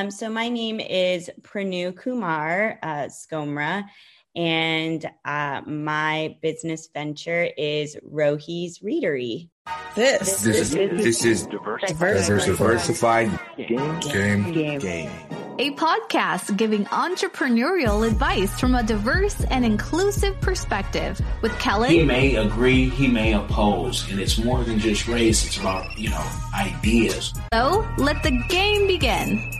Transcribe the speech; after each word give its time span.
Um, 0.00 0.10
so 0.10 0.30
my 0.30 0.48
name 0.48 0.80
is 0.80 1.30
Pranu 1.42 1.94
Kumar 1.94 2.78
uh, 2.82 3.08
Skomra, 3.08 3.84
and 4.34 5.04
uh, 5.26 5.60
my 5.66 6.38
business 6.40 6.88
venture 6.94 7.50
is 7.58 7.96
Rohi's 8.10 8.78
Readery. 8.78 9.50
This, 9.94 10.40
this 10.40 10.56
is 10.56 10.70
this 10.72 11.24
is 11.24 11.46
diversified, 11.46 12.46
diversified 12.46 13.40
game, 13.58 14.00
game, 14.00 14.52
game. 14.52 14.78
game. 14.80 15.10
A 15.58 15.70
podcast 15.72 16.56
giving 16.56 16.86
entrepreneurial 16.86 18.06
advice 18.06 18.58
from 18.58 18.74
a 18.74 18.82
diverse 18.82 19.44
and 19.50 19.66
inclusive 19.66 20.40
perspective 20.40 21.20
with 21.42 21.52
Kellen. 21.58 21.90
He 21.90 22.02
may 22.02 22.36
agree, 22.36 22.88
he 22.88 23.06
may 23.06 23.34
oppose, 23.34 24.10
and 24.10 24.18
it's 24.18 24.38
more 24.38 24.64
than 24.64 24.78
just 24.78 25.06
race, 25.06 25.44
it's 25.44 25.58
about, 25.58 25.98
you 25.98 26.08
know, 26.08 26.30
ideas. 26.54 27.34
So 27.52 27.86
let 27.98 28.22
the 28.22 28.42
game 28.48 28.86
begin. 28.86 29.59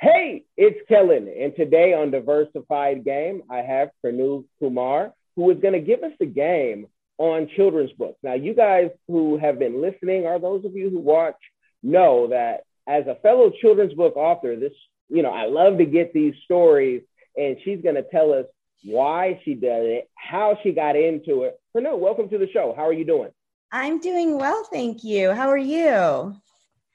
Hey, 0.00 0.44
it's 0.56 0.80
Kellen, 0.88 1.28
and 1.28 1.56
today 1.56 1.94
on 1.94 2.10
Diversified 2.10 3.04
Game, 3.04 3.42
I 3.50 3.58
have 3.58 3.90
Pranu 4.04 4.44
Kumar, 4.58 5.12
who 5.36 5.50
is 5.50 5.58
going 5.60 5.74
to 5.74 5.80
give 5.80 6.02
us 6.02 6.12
a 6.20 6.26
game 6.26 6.86
on 7.18 7.48
children's 7.56 7.92
books. 7.92 8.18
Now, 8.22 8.34
you 8.34 8.54
guys 8.54 8.90
who 9.08 9.38
have 9.38 9.58
been 9.58 9.80
listening, 9.80 10.26
or 10.26 10.38
those 10.38 10.64
of 10.64 10.74
you 10.74 10.90
who 10.90 10.98
watch, 10.98 11.36
know 11.82 12.28
that 12.28 12.64
as 12.86 13.06
a 13.06 13.14
fellow 13.22 13.50
children's 13.60 13.94
book 13.94 14.16
author, 14.16 14.56
this, 14.56 14.72
you 15.08 15.22
know, 15.22 15.30
I 15.30 15.46
love 15.46 15.78
to 15.78 15.86
get 15.86 16.12
these 16.12 16.34
stories, 16.44 17.02
and 17.36 17.56
she's 17.64 17.80
going 17.82 17.94
to 17.94 18.04
tell 18.10 18.32
us 18.32 18.46
why 18.84 19.40
she 19.44 19.54
did 19.54 19.86
it, 19.86 20.10
how 20.14 20.58
she 20.62 20.72
got 20.72 20.96
into 20.96 21.44
it. 21.44 21.58
Pranu, 21.74 21.98
welcome 21.98 22.28
to 22.28 22.38
the 22.38 22.48
show. 22.52 22.74
How 22.76 22.86
are 22.86 22.92
you 22.92 23.06
doing? 23.06 23.30
I'm 23.74 23.98
doing 23.98 24.38
well, 24.38 24.62
thank 24.70 25.02
you. 25.02 25.32
How 25.32 25.48
are 25.48 25.58
you? 25.58 26.36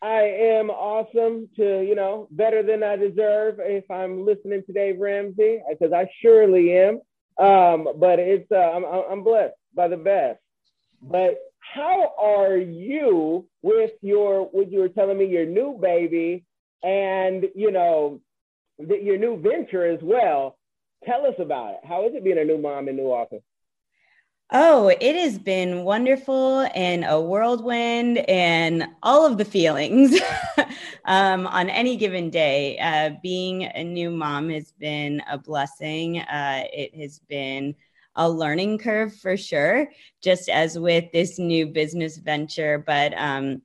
I 0.01 0.21
am 0.21 0.69
awesome 0.69 1.49
to, 1.57 1.81
you 1.85 1.93
know, 1.93 2.29
better 2.31 2.63
than 2.63 2.83
I 2.83 2.95
deserve 2.95 3.55
if 3.59 3.91
I'm 3.91 4.25
listening 4.25 4.63
to 4.65 4.71
Dave 4.71 4.97
Ramsey, 4.97 5.61
because 5.69 5.91
I 5.91 6.09
surely 6.21 6.77
am. 6.77 7.01
Um, 7.37 7.89
but 7.97 8.19
it's, 8.19 8.49
uh, 8.49 8.55
I'm, 8.55 8.85
I'm 8.85 9.23
blessed 9.23 9.55
by 9.75 9.89
the 9.89 9.97
best. 9.97 10.39
But 11.01 11.39
how 11.59 12.13
are 12.17 12.55
you 12.55 13.45
with 13.61 13.91
your, 14.01 14.45
what 14.45 14.71
you 14.71 14.79
were 14.79 14.87
telling 14.87 15.17
me, 15.17 15.25
your 15.25 15.45
new 15.45 15.77
baby 15.81 16.45
and, 16.81 17.43
you 17.55 17.71
know, 17.71 18.21
the, 18.77 18.95
your 18.95 19.17
new 19.17 19.37
venture 19.37 19.85
as 19.85 19.99
well? 20.01 20.57
Tell 21.05 21.25
us 21.25 21.35
about 21.39 21.73
it. 21.73 21.79
How 21.83 22.07
is 22.07 22.15
it 22.15 22.23
being 22.23 22.39
a 22.39 22.45
new 22.45 22.57
mom 22.57 22.87
in 22.87 22.95
New 22.95 23.03
Orleans? 23.03 23.43
Oh, 24.51 24.87
it 24.87 25.15
has 25.15 25.37
been 25.37 25.83
wonderful 25.83 26.61
and 26.73 27.05
a 27.07 27.21
whirlwind 27.21 28.17
and 28.27 28.87
all 29.03 29.23
of 29.23 29.37
the 29.37 29.45
feelings 29.45 30.19
um, 31.05 31.45
on 31.45 31.69
any 31.69 31.95
given 31.95 32.31
day. 32.31 32.79
Uh, 32.79 33.11
being 33.21 33.65
a 33.65 33.83
new 33.83 34.09
mom 34.09 34.49
has 34.49 34.71
been 34.71 35.21
a 35.29 35.37
blessing. 35.37 36.21
Uh, 36.21 36.63
it 36.73 36.95
has 36.95 37.19
been 37.19 37.75
a 38.15 38.27
learning 38.27 38.79
curve 38.79 39.15
for 39.15 39.37
sure, 39.37 39.87
just 40.23 40.49
as 40.49 40.79
with 40.79 41.05
this 41.13 41.37
new 41.37 41.67
business 41.67 42.17
venture. 42.17 42.79
But, 42.79 43.13
um, 43.17 43.61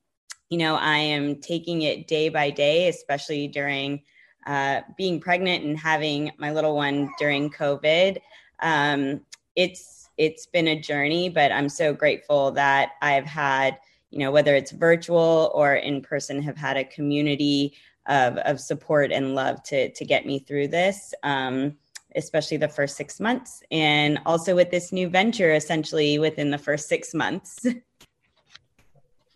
you 0.51 0.59
know, 0.59 0.75
I 0.75 0.98
am 0.98 1.41
taking 1.41 1.81
it 1.81 2.09
day 2.09 2.29
by 2.29 2.51
day, 2.51 2.89
especially 2.89 3.48
during 3.48 4.03
uh, 4.47 4.83
being 4.98 5.19
pregnant 5.19 5.65
and 5.65 5.79
having 5.79 6.31
my 6.37 6.53
little 6.53 6.77
one 6.77 7.11
during 7.19 7.48
COVID. 7.48 8.19
Um, 8.61 9.23
it's 9.57 9.94
it's 10.17 10.47
been 10.47 10.69
a 10.69 10.81
journey, 10.81 11.29
but 11.29 11.53
I'm 11.53 11.69
so 11.69 11.93
grateful 11.93 12.51
that 12.53 12.93
I've 13.03 13.27
had, 13.27 13.79
you 14.11 14.19
know, 14.19 14.31
whether 14.31 14.55
it's 14.55 14.70
virtual 14.70 15.51
or 15.55 15.75
in 15.75 16.03
person, 16.03 16.43
have 16.43 16.57
had 16.57 16.77
a 16.77 16.84
community 16.84 17.75
of, 18.07 18.37
of 18.39 18.61
support 18.61 19.12
and 19.12 19.35
love 19.35 19.62
to, 19.65 19.91
to 19.92 20.05
get 20.05 20.27
me 20.27 20.39
through 20.39 20.69
this, 20.69 21.15
um, 21.23 21.77
especially 22.17 22.57
the 22.57 22.69
first 22.69 22.97
six 22.97 23.19
months. 23.19 23.63
And 23.70 24.20
also 24.27 24.55
with 24.55 24.70
this 24.70 24.92
new 24.92 25.08
venture, 25.08 25.52
essentially 25.52 26.19
within 26.19 26.51
the 26.51 26.58
first 26.58 26.89
six 26.89 27.14
months. 27.14 27.67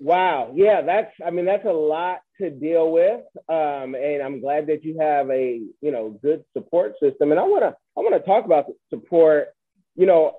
Wow. 0.00 0.52
Yeah, 0.54 0.82
that's, 0.82 1.12
I 1.24 1.30
mean, 1.30 1.44
that's 1.44 1.64
a 1.64 1.72
lot 1.72 2.20
to 2.40 2.50
deal 2.50 2.92
with. 2.92 3.22
Um, 3.48 3.94
and 3.94 4.22
I'm 4.22 4.40
glad 4.40 4.68
that 4.68 4.84
you 4.84 4.98
have 5.00 5.28
a, 5.30 5.60
you 5.80 5.90
know, 5.90 6.18
good 6.22 6.44
support 6.56 6.94
system. 7.02 7.32
And 7.32 7.40
I 7.40 7.42
want 7.42 7.62
to, 7.62 7.74
I 7.96 8.00
want 8.00 8.14
to 8.14 8.20
talk 8.20 8.44
about 8.44 8.66
support. 8.90 9.48
You 9.96 10.06
know, 10.06 10.36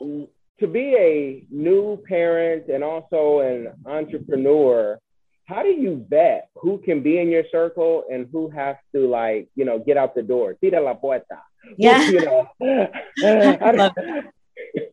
to 0.00 0.66
be 0.66 0.96
a 0.96 1.44
new 1.50 2.02
parent 2.08 2.68
and 2.68 2.82
also 2.82 3.40
an 3.40 3.72
entrepreneur, 3.84 4.98
how 5.44 5.62
do 5.62 5.68
you 5.68 6.04
vet 6.08 6.48
who 6.54 6.78
can 6.78 7.02
be 7.02 7.18
in 7.18 7.28
your 7.28 7.44
circle 7.52 8.04
and 8.10 8.26
who 8.32 8.48
has 8.50 8.76
to 8.94 9.06
like, 9.06 9.48
you 9.54 9.64
know, 9.64 9.78
get 9.78 9.96
out 9.96 10.14
the 10.14 10.22
door? 10.22 10.54
Tira 10.54 10.80
la 10.80 10.94
puerta. 10.94 11.40
Yeah. 11.78 12.08
you, 12.08 12.20
know? 12.20 12.48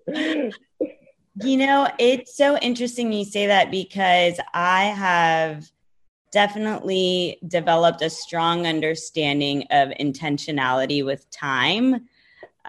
you 1.35 1.57
know, 1.57 1.88
it's 1.99 2.35
so 2.35 2.57
interesting 2.57 3.13
you 3.13 3.25
say 3.25 3.45
that 3.45 3.69
because 3.69 4.39
I 4.55 4.85
have 4.85 5.69
definitely 6.31 7.38
developed 7.47 8.01
a 8.01 8.09
strong 8.09 8.66
understanding 8.66 9.66
of 9.69 9.89
intentionality 9.99 11.05
with 11.05 11.29
time 11.29 12.07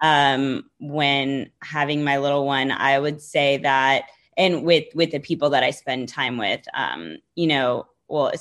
um, 0.03 0.71
when 0.81 1.51
having 1.63 2.05
my 2.05 2.19
little 2.19 2.47
one, 2.47 2.71
I 2.71 2.99
would 2.99 3.21
say 3.21 3.59
that, 3.59 4.05
and 4.37 4.65
with 4.65 4.87
with 4.95 5.13
the 5.13 5.21
people 5.21 5.51
that 5.51 5.63
I 5.63 5.71
spend 5.71 6.09
time 6.09 6.39
with, 6.39 6.67
um, 6.75 7.19
you 7.35 7.47
know, 7.47 7.87
well, 8.09 8.33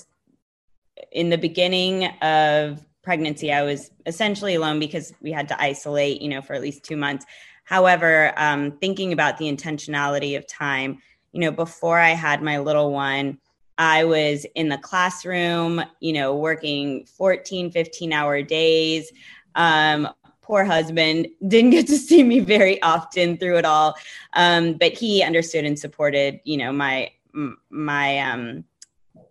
in 1.12 1.30
the 1.30 1.38
beginning 1.38 2.06
of 2.22 2.84
pregnancy, 3.04 3.52
I 3.52 3.64
was 3.64 3.92
essentially 4.06 4.56
alone 4.56 4.80
because 4.80 5.14
we 5.22 5.32
had 5.32 5.48
to 5.50 5.62
isolate, 5.62 6.22
you 6.22 6.30
know, 6.30 6.42
for 6.42 6.54
at 6.54 6.62
least 6.62 6.84
two 6.84 6.98
months. 6.98 7.26
However, 7.66 8.34
um, 8.38 8.72
thinking 8.80 9.14
about 9.14 9.38
the 9.38 9.46
intentionality 9.46 10.38
of 10.38 10.48
time, 10.48 11.00
you 11.32 11.42
know, 11.42 11.52
before 11.52 12.00
I 12.00 12.12
had 12.12 12.42
my 12.42 12.60
little 12.60 12.92
one, 12.92 13.40
I 13.78 14.04
was 14.04 14.46
in 14.56 14.70
the 14.70 14.78
classroom, 14.78 15.82
you 16.00 16.14
know, 16.14 16.36
working 16.36 17.06
14, 17.06 17.72
15 17.72 18.14
hour 18.14 18.42
days, 18.42 19.12
um, 19.56 20.08
poor 20.44 20.64
husband 20.64 21.28
didn't 21.48 21.72
get 21.72 21.88
to 21.88 21.98
see 21.98 22.22
me 22.22 22.40
very 22.40 22.80
often 22.84 23.38
through 23.38 23.58
it 23.58 23.66
all. 23.66 23.96
Um, 24.34 24.74
but 24.74 24.94
he 24.94 25.24
understood 25.24 25.66
and 25.66 25.80
supported 25.80 26.40
you 26.44 26.58
know 26.58 26.72
my 26.72 27.12
my 27.72 28.20
um 28.20 28.64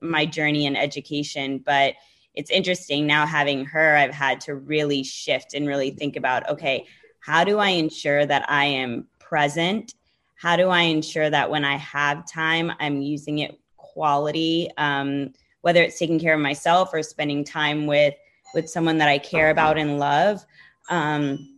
my 0.01 0.27
journey 0.27 0.67
in 0.67 0.75
education. 0.75 1.59
But 1.59 1.95
it's 2.35 2.51
interesting 2.51 3.07
now 3.07 3.27
having 3.27 3.65
her 3.65 3.97
i've 3.97 4.15
had 4.15 4.41
to 4.41 4.55
really 4.55 5.03
shift 5.03 5.55
and 5.55 5.69
really 5.69 5.91
think 5.91 6.17
about 6.17 6.49
okay 6.49 6.87
how 7.21 7.45
do 7.45 7.59
i 7.59 7.69
ensure 7.69 8.27
that 8.27 8.49
i 8.51 8.65
am 8.65 9.07
present? 9.19 9.95
How 10.35 10.57
do 10.57 10.69
i 10.69 10.83
ensure 10.83 11.31
that 11.31 11.51
when 11.51 11.65
i 11.65 11.77
have 11.77 12.31
time 12.31 12.73
i'm 12.81 13.01
using 13.01 13.39
it 13.39 13.59
quality? 13.77 14.69
Um, 14.77 15.33
whether 15.63 15.83
it's 15.83 15.99
taking 15.99 16.19
care 16.19 16.35
of 16.35 16.41
myself 16.41 16.91
or 16.93 17.03
spending 17.03 17.45
time 17.45 17.87
with 17.87 18.15
with 18.55 18.69
someone 18.69 18.99
that 18.99 19.09
i 19.09 19.19
care 19.19 19.51
about 19.51 19.79
and 19.79 19.99
love 19.99 20.45
um, 20.89 21.49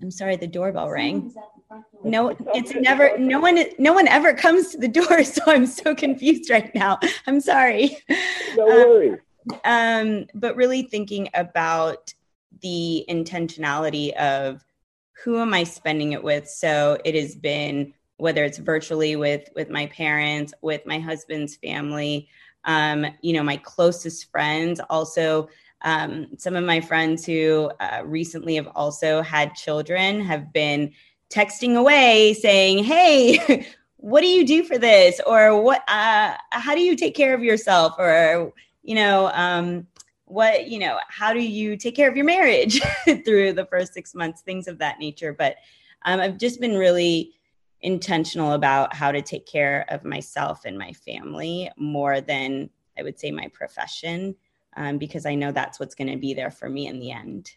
I'm 0.00 0.10
sorry, 0.10 0.36
the 0.36 0.46
doorbell 0.46 0.90
rang. 0.90 1.32
No, 2.04 2.36
it's 2.54 2.74
never. 2.74 3.16
No 3.18 3.40
one. 3.40 3.58
No 3.78 3.92
one 3.92 4.08
ever 4.08 4.34
comes 4.34 4.70
to 4.70 4.78
the 4.78 4.88
door, 4.88 5.24
so 5.24 5.42
I'm 5.46 5.66
so 5.66 5.94
confused 5.94 6.50
right 6.50 6.74
now. 6.74 6.98
I'm 7.26 7.40
sorry. 7.40 7.96
No 8.56 8.66
worries. 8.66 9.18
Um, 9.50 9.60
um, 9.64 10.26
but 10.34 10.56
really 10.56 10.82
thinking 10.82 11.28
about 11.34 12.12
the 12.60 13.04
intentionality 13.08 14.12
of 14.14 14.64
who 15.24 15.40
am 15.40 15.54
I 15.54 15.64
spending 15.64 16.12
it 16.12 16.22
with. 16.22 16.48
So 16.48 16.98
it 17.04 17.14
has 17.14 17.34
been 17.34 17.94
whether 18.16 18.44
it's 18.44 18.58
virtually 18.58 19.16
with 19.16 19.48
with 19.54 19.70
my 19.70 19.86
parents, 19.86 20.52
with 20.62 20.84
my 20.86 20.98
husband's 20.98 21.56
family, 21.56 22.28
um, 22.64 23.06
you 23.20 23.32
know, 23.32 23.42
my 23.42 23.56
closest 23.56 24.30
friends. 24.30 24.80
Also, 24.90 25.48
um, 25.82 26.28
some 26.38 26.56
of 26.56 26.64
my 26.64 26.80
friends 26.80 27.26
who 27.26 27.70
uh, 27.80 28.02
recently 28.04 28.54
have 28.56 28.68
also 28.74 29.22
had 29.22 29.54
children 29.54 30.20
have 30.20 30.52
been 30.52 30.92
texting 31.30 31.76
away 31.76 32.34
saying, 32.34 32.84
Hey, 32.84 33.66
what 33.96 34.20
do 34.20 34.28
you 34.28 34.46
do 34.46 34.64
for 34.64 34.78
this? 34.78 35.20
Or 35.26 35.62
what, 35.62 35.82
uh, 35.88 36.36
how 36.50 36.74
do 36.74 36.80
you 36.80 36.96
take 36.96 37.14
care 37.14 37.34
of 37.34 37.42
yourself? 37.42 37.94
Or, 37.98 38.52
you 38.82 38.94
know, 38.94 39.30
um, 39.34 39.86
what, 40.24 40.68
you 40.68 40.78
know, 40.78 40.98
how 41.08 41.32
do 41.32 41.40
you 41.40 41.76
take 41.76 41.94
care 41.94 42.08
of 42.08 42.16
your 42.16 42.24
marriage 42.24 42.80
through 43.24 43.52
the 43.52 43.66
first 43.70 43.92
six 43.92 44.14
months, 44.14 44.42
things 44.42 44.66
of 44.66 44.78
that 44.78 44.98
nature. 44.98 45.32
But 45.32 45.56
um, 46.04 46.20
I've 46.20 46.38
just 46.38 46.60
been 46.60 46.76
really 46.76 47.32
intentional 47.80 48.52
about 48.52 48.94
how 48.94 49.12
to 49.12 49.20
take 49.20 49.46
care 49.46 49.84
of 49.88 50.04
myself 50.04 50.64
and 50.64 50.78
my 50.78 50.92
family 50.92 51.70
more 51.76 52.20
than 52.20 52.70
I 52.98 53.02
would 53.02 53.18
say 53.18 53.30
my 53.30 53.48
profession 53.48 54.34
um, 54.76 54.98
because 54.98 55.26
I 55.26 55.34
know 55.34 55.52
that's 55.52 55.78
what's 55.78 55.94
going 55.94 56.10
to 56.10 56.18
be 56.18 56.34
there 56.34 56.50
for 56.50 56.68
me 56.68 56.86
in 56.86 57.00
the 57.00 57.12
end. 57.12 57.50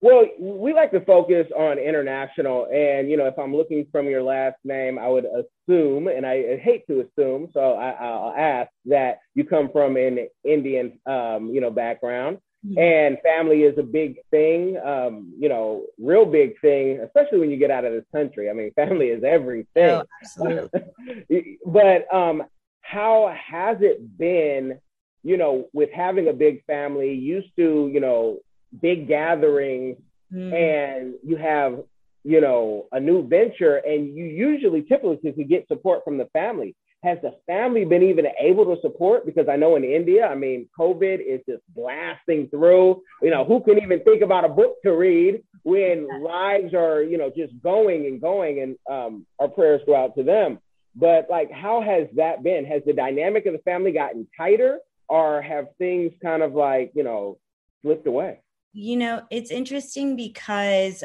Well, 0.00 0.26
we 0.38 0.72
like 0.74 0.92
to 0.92 1.00
focus 1.00 1.48
on 1.56 1.78
international. 1.78 2.66
And, 2.72 3.10
you 3.10 3.16
know, 3.16 3.26
if 3.26 3.36
I'm 3.38 3.54
looking 3.54 3.84
from 3.90 4.06
your 4.06 4.22
last 4.22 4.56
name, 4.64 4.98
I 4.98 5.08
would 5.08 5.24
assume, 5.24 6.06
and 6.06 6.24
I 6.24 6.56
hate 6.58 6.86
to 6.86 7.00
assume, 7.00 7.48
so 7.52 7.72
I, 7.72 8.00
will 8.00 8.34
ask 8.36 8.70
that 8.86 9.18
you 9.34 9.44
come 9.44 9.70
from 9.72 9.96
an 9.96 10.28
Indian, 10.44 11.00
um, 11.06 11.50
you 11.52 11.60
know, 11.60 11.72
background, 11.72 12.38
mm-hmm. 12.64 12.78
and 12.78 13.18
family 13.24 13.62
is 13.62 13.76
a 13.76 13.82
big 13.82 14.18
thing, 14.30 14.78
um, 14.84 15.32
you 15.36 15.48
know, 15.48 15.86
real 15.98 16.24
big 16.24 16.60
thing, 16.60 17.00
especially 17.00 17.40
when 17.40 17.50
you 17.50 17.56
get 17.56 17.72
out 17.72 17.84
of 17.84 17.92
this 17.92 18.06
country. 18.12 18.48
I 18.48 18.52
mean, 18.52 18.70
family 18.76 19.08
is 19.08 19.24
everything. 19.24 19.90
Oh, 19.90 20.04
absolutely. 20.22 21.58
but 21.66 22.14
um, 22.14 22.44
how 22.82 23.34
has 23.36 23.78
it 23.80 24.16
been, 24.16 24.78
you 25.22 25.36
know, 25.36 25.68
with 25.72 25.90
having 25.92 26.28
a 26.28 26.32
big 26.32 26.64
family, 26.66 27.12
used 27.12 27.50
to, 27.56 27.90
you 27.92 28.00
know, 28.00 28.38
big 28.80 29.08
gatherings, 29.08 29.96
mm-hmm. 30.32 30.54
and 30.54 31.14
you 31.24 31.36
have 31.36 31.80
you 32.28 32.42
know, 32.42 32.86
a 32.92 33.00
new 33.00 33.26
venture 33.26 33.76
and 33.76 34.14
you 34.14 34.24
usually 34.24 34.82
typically 34.82 35.32
could 35.32 35.48
get 35.48 35.66
support 35.66 36.04
from 36.04 36.18
the 36.18 36.26
family. 36.26 36.74
Has 37.02 37.16
the 37.22 37.36
family 37.46 37.86
been 37.86 38.02
even 38.02 38.26
able 38.38 38.64
to 38.66 38.80
support? 38.82 39.24
Because 39.24 39.48
I 39.48 39.56
know 39.56 39.76
in 39.76 39.84
India, 39.84 40.26
I 40.26 40.34
mean, 40.34 40.68
COVID 40.78 41.20
is 41.20 41.40
just 41.48 41.62
blasting 41.74 42.48
through. 42.48 43.02
You 43.22 43.30
know, 43.30 43.44
who 43.44 43.62
can 43.62 43.80
even 43.80 44.02
think 44.02 44.20
about 44.22 44.44
a 44.44 44.48
book 44.48 44.74
to 44.84 44.92
read 44.92 45.42
when 45.62 46.06
lives 46.22 46.74
are, 46.74 47.02
you 47.02 47.16
know, 47.16 47.30
just 47.34 47.52
going 47.62 48.06
and 48.06 48.20
going 48.20 48.60
and 48.60 48.76
um, 48.90 49.26
our 49.38 49.48
prayers 49.48 49.80
go 49.86 49.94
out 49.94 50.16
to 50.16 50.22
them. 50.22 50.58
But 50.96 51.28
like, 51.30 51.52
how 51.52 51.80
has 51.80 52.08
that 52.16 52.42
been? 52.42 52.64
Has 52.64 52.82
the 52.84 52.92
dynamic 52.92 53.46
of 53.46 53.52
the 53.52 53.60
family 53.60 53.92
gotten 53.92 54.26
tighter 54.36 54.80
or 55.08 55.42
have 55.42 55.68
things 55.78 56.12
kind 56.22 56.42
of 56.42 56.54
like, 56.54 56.92
you 56.94 57.02
know, 57.02 57.38
slipped 57.82 58.06
away? 58.06 58.40
You 58.72 58.96
know, 58.96 59.22
it's 59.30 59.50
interesting 59.50 60.16
because 60.16 61.02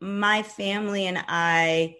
my 0.00 0.42
family 0.42 1.06
and 1.06 1.24
I, 1.28 1.96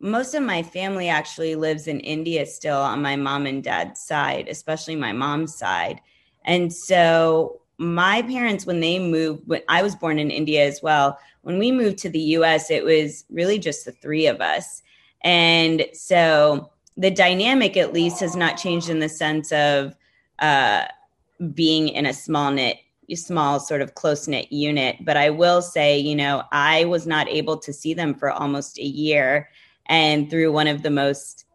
most 0.00 0.34
of 0.34 0.42
my 0.42 0.62
family 0.62 1.08
actually 1.08 1.54
lives 1.54 1.86
in 1.86 2.00
India 2.00 2.44
still 2.46 2.78
on 2.78 3.02
my 3.02 3.16
mom 3.16 3.46
and 3.46 3.62
dad's 3.62 4.00
side, 4.00 4.48
especially 4.48 4.96
my 4.96 5.12
mom's 5.12 5.54
side. 5.54 6.00
And 6.44 6.72
so 6.72 7.60
my 7.78 8.22
parents, 8.22 8.66
when 8.66 8.80
they 8.80 8.98
moved, 8.98 9.42
when 9.46 9.62
I 9.68 9.82
was 9.82 9.94
born 9.94 10.18
in 10.18 10.30
India 10.30 10.66
as 10.66 10.82
well, 10.82 11.18
when 11.42 11.58
we 11.58 11.72
moved 11.72 11.98
to 11.98 12.10
the 12.10 12.20
US, 12.36 12.70
it 12.70 12.84
was 12.84 13.24
really 13.30 13.58
just 13.58 13.84
the 13.84 13.92
three 13.92 14.26
of 14.26 14.40
us. 14.40 14.82
And 15.22 15.86
so 15.92 16.70
the 16.96 17.10
dynamic, 17.10 17.76
at 17.76 17.92
least, 17.92 18.20
has 18.20 18.36
not 18.36 18.58
changed 18.58 18.90
in 18.90 18.98
the 18.98 19.08
sense 19.08 19.52
of 19.52 19.94
uh, 20.40 20.84
being 21.54 21.88
in 21.88 22.06
a 22.06 22.12
small 22.12 22.50
knit 22.50 22.78
small 23.16 23.58
sort 23.58 23.82
of 23.82 23.94
close 23.94 24.28
knit 24.28 24.52
unit. 24.52 24.96
But 25.00 25.16
I 25.16 25.30
will 25.30 25.62
say, 25.62 25.98
you 25.98 26.14
know, 26.14 26.44
I 26.52 26.84
was 26.84 27.06
not 27.06 27.28
able 27.28 27.56
to 27.58 27.72
see 27.72 27.94
them 27.94 28.14
for 28.14 28.30
almost 28.30 28.78
a 28.78 28.84
year. 28.84 29.48
And 29.86 30.30
through 30.30 30.52
one 30.52 30.68
of 30.68 30.82
the 30.82 30.90
most 30.90 31.46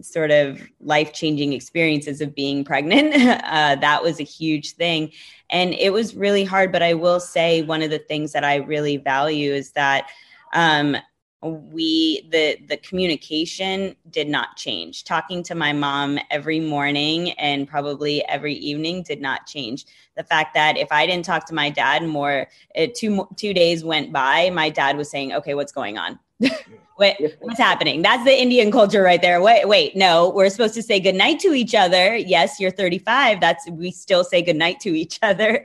sort 0.00 0.32
of 0.32 0.60
life 0.80 1.12
changing 1.12 1.52
experiences 1.52 2.20
of 2.20 2.34
being 2.34 2.64
pregnant, 2.64 3.14
uh, 3.44 3.76
that 3.76 4.02
was 4.02 4.18
a 4.18 4.24
huge 4.24 4.72
thing. 4.72 5.12
And 5.50 5.72
it 5.74 5.92
was 5.92 6.16
really 6.16 6.44
hard. 6.44 6.72
But 6.72 6.82
I 6.82 6.94
will 6.94 7.20
say, 7.20 7.62
one 7.62 7.82
of 7.82 7.90
the 7.90 8.00
things 8.00 8.32
that 8.32 8.44
I 8.44 8.56
really 8.56 8.96
value 8.96 9.52
is 9.52 9.70
that 9.72 10.08
um, 10.52 10.96
we 11.42 12.28
the 12.32 12.58
the 12.68 12.76
communication 12.78 13.94
did 14.10 14.28
not 14.28 14.56
change. 14.56 15.04
Talking 15.04 15.42
to 15.44 15.54
my 15.54 15.72
mom 15.72 16.18
every 16.30 16.58
morning 16.58 17.32
and 17.32 17.68
probably 17.68 18.24
every 18.26 18.54
evening 18.54 19.04
did 19.04 19.20
not 19.20 19.46
change. 19.46 19.86
The 20.16 20.24
fact 20.24 20.54
that 20.54 20.76
if 20.76 20.90
i 20.90 21.06
didn't 21.06 21.24
talk 21.24 21.46
to 21.46 21.54
my 21.54 21.70
dad 21.70 22.04
more 22.04 22.48
two 22.96 23.28
two 23.36 23.54
days 23.54 23.84
went 23.84 24.12
by 24.12 24.50
my 24.50 24.68
dad 24.68 24.96
was 24.96 25.10
saying 25.10 25.32
okay 25.34 25.54
what's 25.54 25.72
going 25.72 25.96
on? 25.96 26.18
Wait 26.98 27.36
what's 27.40 27.60
happening? 27.60 28.02
That's 28.02 28.24
the 28.24 28.36
indian 28.36 28.72
culture 28.72 29.02
right 29.02 29.22
there. 29.22 29.40
Wait 29.40 29.68
wait 29.68 29.94
no 29.94 30.30
we're 30.30 30.50
supposed 30.50 30.74
to 30.74 30.82
say 30.82 30.98
goodnight 30.98 31.38
to 31.40 31.52
each 31.52 31.74
other. 31.76 32.16
Yes 32.16 32.58
you're 32.58 32.72
35 32.72 33.40
that's 33.40 33.70
we 33.70 33.92
still 33.92 34.24
say 34.24 34.42
goodnight 34.42 34.80
to 34.80 34.88
each 34.88 35.20
other. 35.22 35.64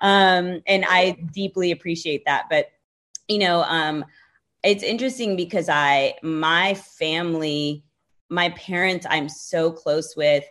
Um 0.00 0.62
and 0.66 0.86
i 0.88 1.18
deeply 1.34 1.72
appreciate 1.72 2.24
that. 2.24 2.46
But 2.48 2.70
you 3.28 3.38
know 3.38 3.64
um 3.64 4.06
it's 4.62 4.82
interesting 4.82 5.36
because 5.36 5.68
I, 5.68 6.14
my 6.22 6.74
family, 6.74 7.84
my 8.28 8.50
parents, 8.50 9.06
I'm 9.08 9.28
so 9.28 9.70
close 9.70 10.14
with. 10.16 10.44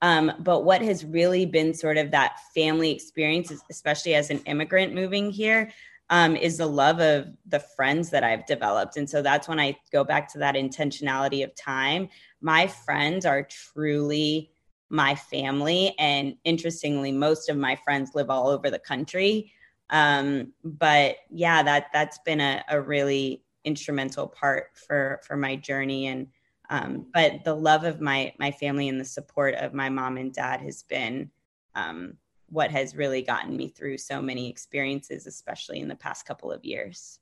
Um, 0.00 0.32
but 0.40 0.64
what 0.64 0.82
has 0.82 1.04
really 1.04 1.46
been 1.46 1.74
sort 1.74 1.96
of 1.96 2.10
that 2.10 2.38
family 2.54 2.90
experience, 2.90 3.52
especially 3.70 4.14
as 4.14 4.30
an 4.30 4.38
immigrant 4.46 4.94
moving 4.94 5.30
here, 5.30 5.70
um, 6.10 6.36
is 6.36 6.58
the 6.58 6.66
love 6.66 7.00
of 7.00 7.28
the 7.46 7.60
friends 7.60 8.10
that 8.10 8.24
I've 8.24 8.44
developed. 8.46 8.96
And 8.96 9.08
so 9.08 9.22
that's 9.22 9.48
when 9.48 9.60
I 9.60 9.76
go 9.92 10.02
back 10.02 10.30
to 10.32 10.38
that 10.38 10.56
intentionality 10.56 11.44
of 11.44 11.54
time. 11.54 12.08
My 12.40 12.66
friends 12.66 13.24
are 13.24 13.48
truly 13.48 14.50
my 14.90 15.14
family. 15.14 15.94
And 15.98 16.34
interestingly, 16.44 17.12
most 17.12 17.48
of 17.48 17.56
my 17.56 17.76
friends 17.76 18.10
live 18.14 18.28
all 18.28 18.48
over 18.48 18.70
the 18.70 18.78
country. 18.78 19.52
Um, 19.88 20.52
but 20.62 21.16
yeah, 21.30 21.62
that 21.62 21.86
that's 21.92 22.18
been 22.26 22.40
a, 22.40 22.62
a 22.68 22.80
really 22.80 23.42
instrumental 23.64 24.26
part 24.26 24.70
for 24.74 25.20
for 25.26 25.36
my 25.36 25.56
journey. 25.56 26.06
And 26.06 26.28
um, 26.70 27.06
but 27.12 27.44
the 27.44 27.54
love 27.54 27.84
of 27.84 28.00
my 28.00 28.32
my 28.38 28.50
family 28.50 28.88
and 28.88 29.00
the 29.00 29.04
support 29.04 29.54
of 29.54 29.74
my 29.74 29.88
mom 29.88 30.16
and 30.16 30.32
dad 30.32 30.60
has 30.60 30.82
been 30.82 31.30
um, 31.74 32.14
what 32.48 32.70
has 32.70 32.96
really 32.96 33.22
gotten 33.22 33.56
me 33.56 33.68
through 33.68 33.98
so 33.98 34.20
many 34.20 34.48
experiences 34.48 35.26
especially 35.26 35.80
in 35.80 35.88
the 35.88 35.96
past 35.96 36.26
couple 36.26 36.52
of 36.52 36.64
years. 36.64 37.18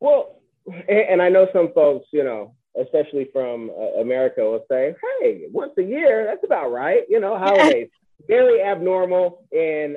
Well 0.00 0.40
and 0.88 1.20
i 1.20 1.28
know 1.28 1.48
some 1.52 1.72
folks 1.74 2.06
you 2.12 2.24
know 2.24 2.54
especially 2.80 3.28
from 3.32 3.70
uh, 3.70 4.00
america 4.00 4.40
will 4.40 4.64
say 4.70 4.94
hey 5.20 5.44
once 5.52 5.72
a 5.78 5.82
year 5.82 6.24
that's 6.24 6.44
about 6.44 6.70
right 6.70 7.02
you 7.08 7.20
know 7.20 7.36
holidays 7.36 7.88
very 8.26 8.62
abnormal 8.62 9.44
in 9.52 9.96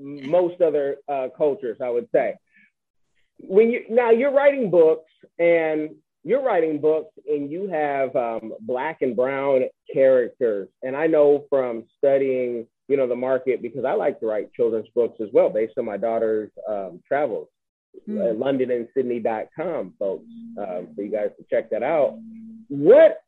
most 0.00 0.60
other 0.62 0.96
uh, 1.08 1.28
cultures 1.36 1.78
i 1.82 1.90
would 1.90 2.08
say 2.12 2.34
when 3.38 3.70
you 3.70 3.84
now 3.88 4.10
you're 4.10 4.32
writing 4.32 4.70
books 4.70 5.10
and 5.38 5.90
you're 6.24 6.42
writing 6.42 6.80
books 6.80 7.12
and 7.26 7.50
you 7.50 7.68
have 7.68 8.14
um, 8.16 8.52
black 8.60 8.98
and 9.00 9.16
brown 9.16 9.62
characters. 9.92 10.68
And 10.82 10.96
i 10.96 11.06
know 11.06 11.44
from 11.48 11.84
studying 11.96 12.66
you 12.88 12.96
know 12.96 13.06
the 13.06 13.16
market 13.16 13.62
because 13.62 13.84
i 13.84 13.92
like 13.92 14.18
to 14.20 14.26
write 14.26 14.52
children's 14.54 14.88
books 14.94 15.20
as 15.20 15.28
well 15.32 15.50
based 15.50 15.74
on 15.78 15.84
my 15.84 15.96
daughter's 15.96 16.50
um, 16.68 17.00
travels. 17.06 17.48
Mm. 18.08 18.30
uh, 18.30 18.34
london 18.34 18.70
and 18.70 18.88
sydney.com 18.94 19.94
folks 19.98 20.24
um, 20.58 20.88
for 20.94 21.02
you 21.02 21.10
guys 21.10 21.30
to 21.38 21.44
check 21.50 21.70
that 21.70 21.82
out. 21.82 22.18
What 22.68 23.22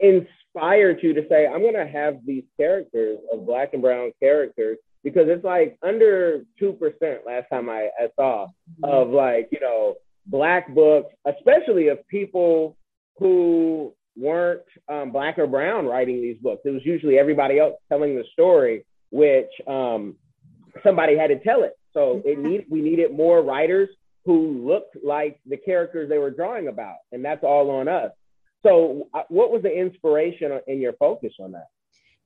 inspired 0.00 0.98
you 1.02 1.14
to 1.14 1.22
say 1.28 1.46
i'm 1.46 1.60
going 1.60 1.74
to 1.74 1.86
have 1.86 2.18
these 2.26 2.44
characters 2.58 3.18
of 3.32 3.46
black 3.46 3.72
and 3.72 3.82
brown 3.82 4.10
characters 4.18 4.78
because 5.02 5.24
it's 5.28 5.44
like 5.44 5.78
under 5.82 6.44
2% 6.60 6.78
last 7.26 7.46
time 7.50 7.68
I, 7.68 7.88
I 7.98 8.08
saw 8.16 8.48
of 8.82 9.08
like, 9.10 9.48
you 9.50 9.60
know, 9.60 9.94
black 10.26 10.72
books, 10.74 11.14
especially 11.26 11.88
of 11.88 12.06
people 12.08 12.76
who 13.18 13.94
weren't 14.16 14.62
um, 14.88 15.12
black 15.12 15.38
or 15.38 15.46
brown 15.46 15.86
writing 15.86 16.20
these 16.20 16.36
books. 16.38 16.62
It 16.64 16.70
was 16.70 16.84
usually 16.84 17.18
everybody 17.18 17.58
else 17.58 17.74
telling 17.88 18.16
the 18.16 18.24
story, 18.32 18.84
which 19.10 19.50
um, 19.66 20.16
somebody 20.82 21.16
had 21.16 21.28
to 21.28 21.38
tell 21.38 21.62
it. 21.62 21.78
So 21.92 22.22
it 22.24 22.38
need, 22.38 22.66
we 22.70 22.80
needed 22.80 23.12
more 23.12 23.42
writers 23.42 23.88
who 24.24 24.66
looked 24.66 24.96
like 25.02 25.40
the 25.46 25.56
characters 25.56 26.08
they 26.08 26.18
were 26.18 26.30
drawing 26.30 26.68
about. 26.68 26.96
And 27.12 27.24
that's 27.24 27.42
all 27.42 27.70
on 27.70 27.88
us. 27.88 28.10
So, 28.62 29.08
uh, 29.14 29.22
what 29.28 29.50
was 29.50 29.62
the 29.62 29.72
inspiration 29.72 30.60
in 30.66 30.80
your 30.80 30.92
focus 30.94 31.32
on 31.40 31.52
that? 31.52 31.68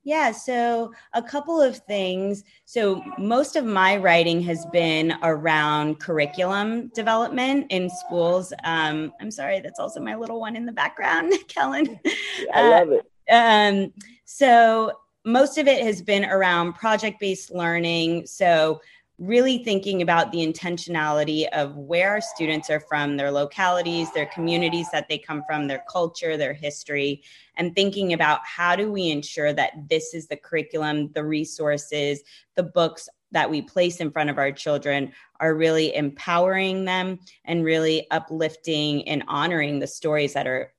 Yeah, 0.05 0.31
so 0.31 0.93
a 1.13 1.21
couple 1.21 1.59
of 1.59 1.77
things. 1.77 2.43
So, 2.65 3.03
most 3.17 3.55
of 3.55 3.65
my 3.65 3.97
writing 3.97 4.39
has 4.43 4.63
been 4.67 5.15
around 5.23 5.99
curriculum 5.99 6.89
development 6.89 7.65
in 7.71 7.89
schools. 7.89 8.53
Um, 8.63 9.11
I'm 9.19 9.31
sorry, 9.31 9.61
that's 9.61 9.79
also 9.79 9.99
my 9.99 10.15
little 10.15 10.39
one 10.39 10.55
in 10.55 10.67
the 10.67 10.71
background, 10.71 11.33
Kellen. 11.47 11.99
I 12.53 12.69
love 12.69 12.91
it. 12.91 13.11
Uh, 13.29 13.35
um, 13.35 13.93
so, 14.25 14.91
most 15.25 15.57
of 15.57 15.67
it 15.67 15.83
has 15.83 16.03
been 16.03 16.23
around 16.23 16.73
project 16.73 17.19
based 17.19 17.49
learning. 17.49 18.27
So, 18.27 18.81
really 19.17 19.63
thinking 19.63 20.01
about 20.01 20.31
the 20.31 20.45
intentionality 20.45 21.47
of 21.49 21.75
where 21.77 22.11
our 22.11 22.21
students 22.21 22.69
are 22.69 22.81
from, 22.81 23.15
their 23.15 23.31
localities, 23.31 24.11
their 24.11 24.25
communities 24.25 24.87
that 24.91 25.07
they 25.07 25.17
come 25.17 25.41
from, 25.47 25.67
their 25.67 25.83
culture, 25.89 26.35
their 26.35 26.53
history, 26.53 27.23
and 27.55 27.73
thinking 27.75 28.11
about 28.13 28.41
how 28.43 28.75
do 28.75 28.91
we 28.91 29.09
ensure 29.09 29.53
that 29.53 29.71
this 29.89 30.13
is 30.13 30.27
the 30.27 30.35
curriculum, 30.35 31.11
the 31.13 31.23
resources, 31.23 32.23
the 32.55 32.63
books 32.63 33.07
that 33.31 33.49
we 33.49 33.61
place 33.61 33.97
in 33.97 34.11
front 34.11 34.29
of 34.29 34.37
our 34.37 34.51
children 34.51 35.11
are 35.39 35.55
really 35.55 35.95
empowering 35.95 36.85
them 36.85 37.19
and 37.45 37.63
really 37.63 38.09
uplifting 38.11 39.07
and 39.07 39.23
honoring 39.27 39.79
the 39.79 39.87
stories 39.87 40.33
that 40.33 40.47
are 40.47 40.73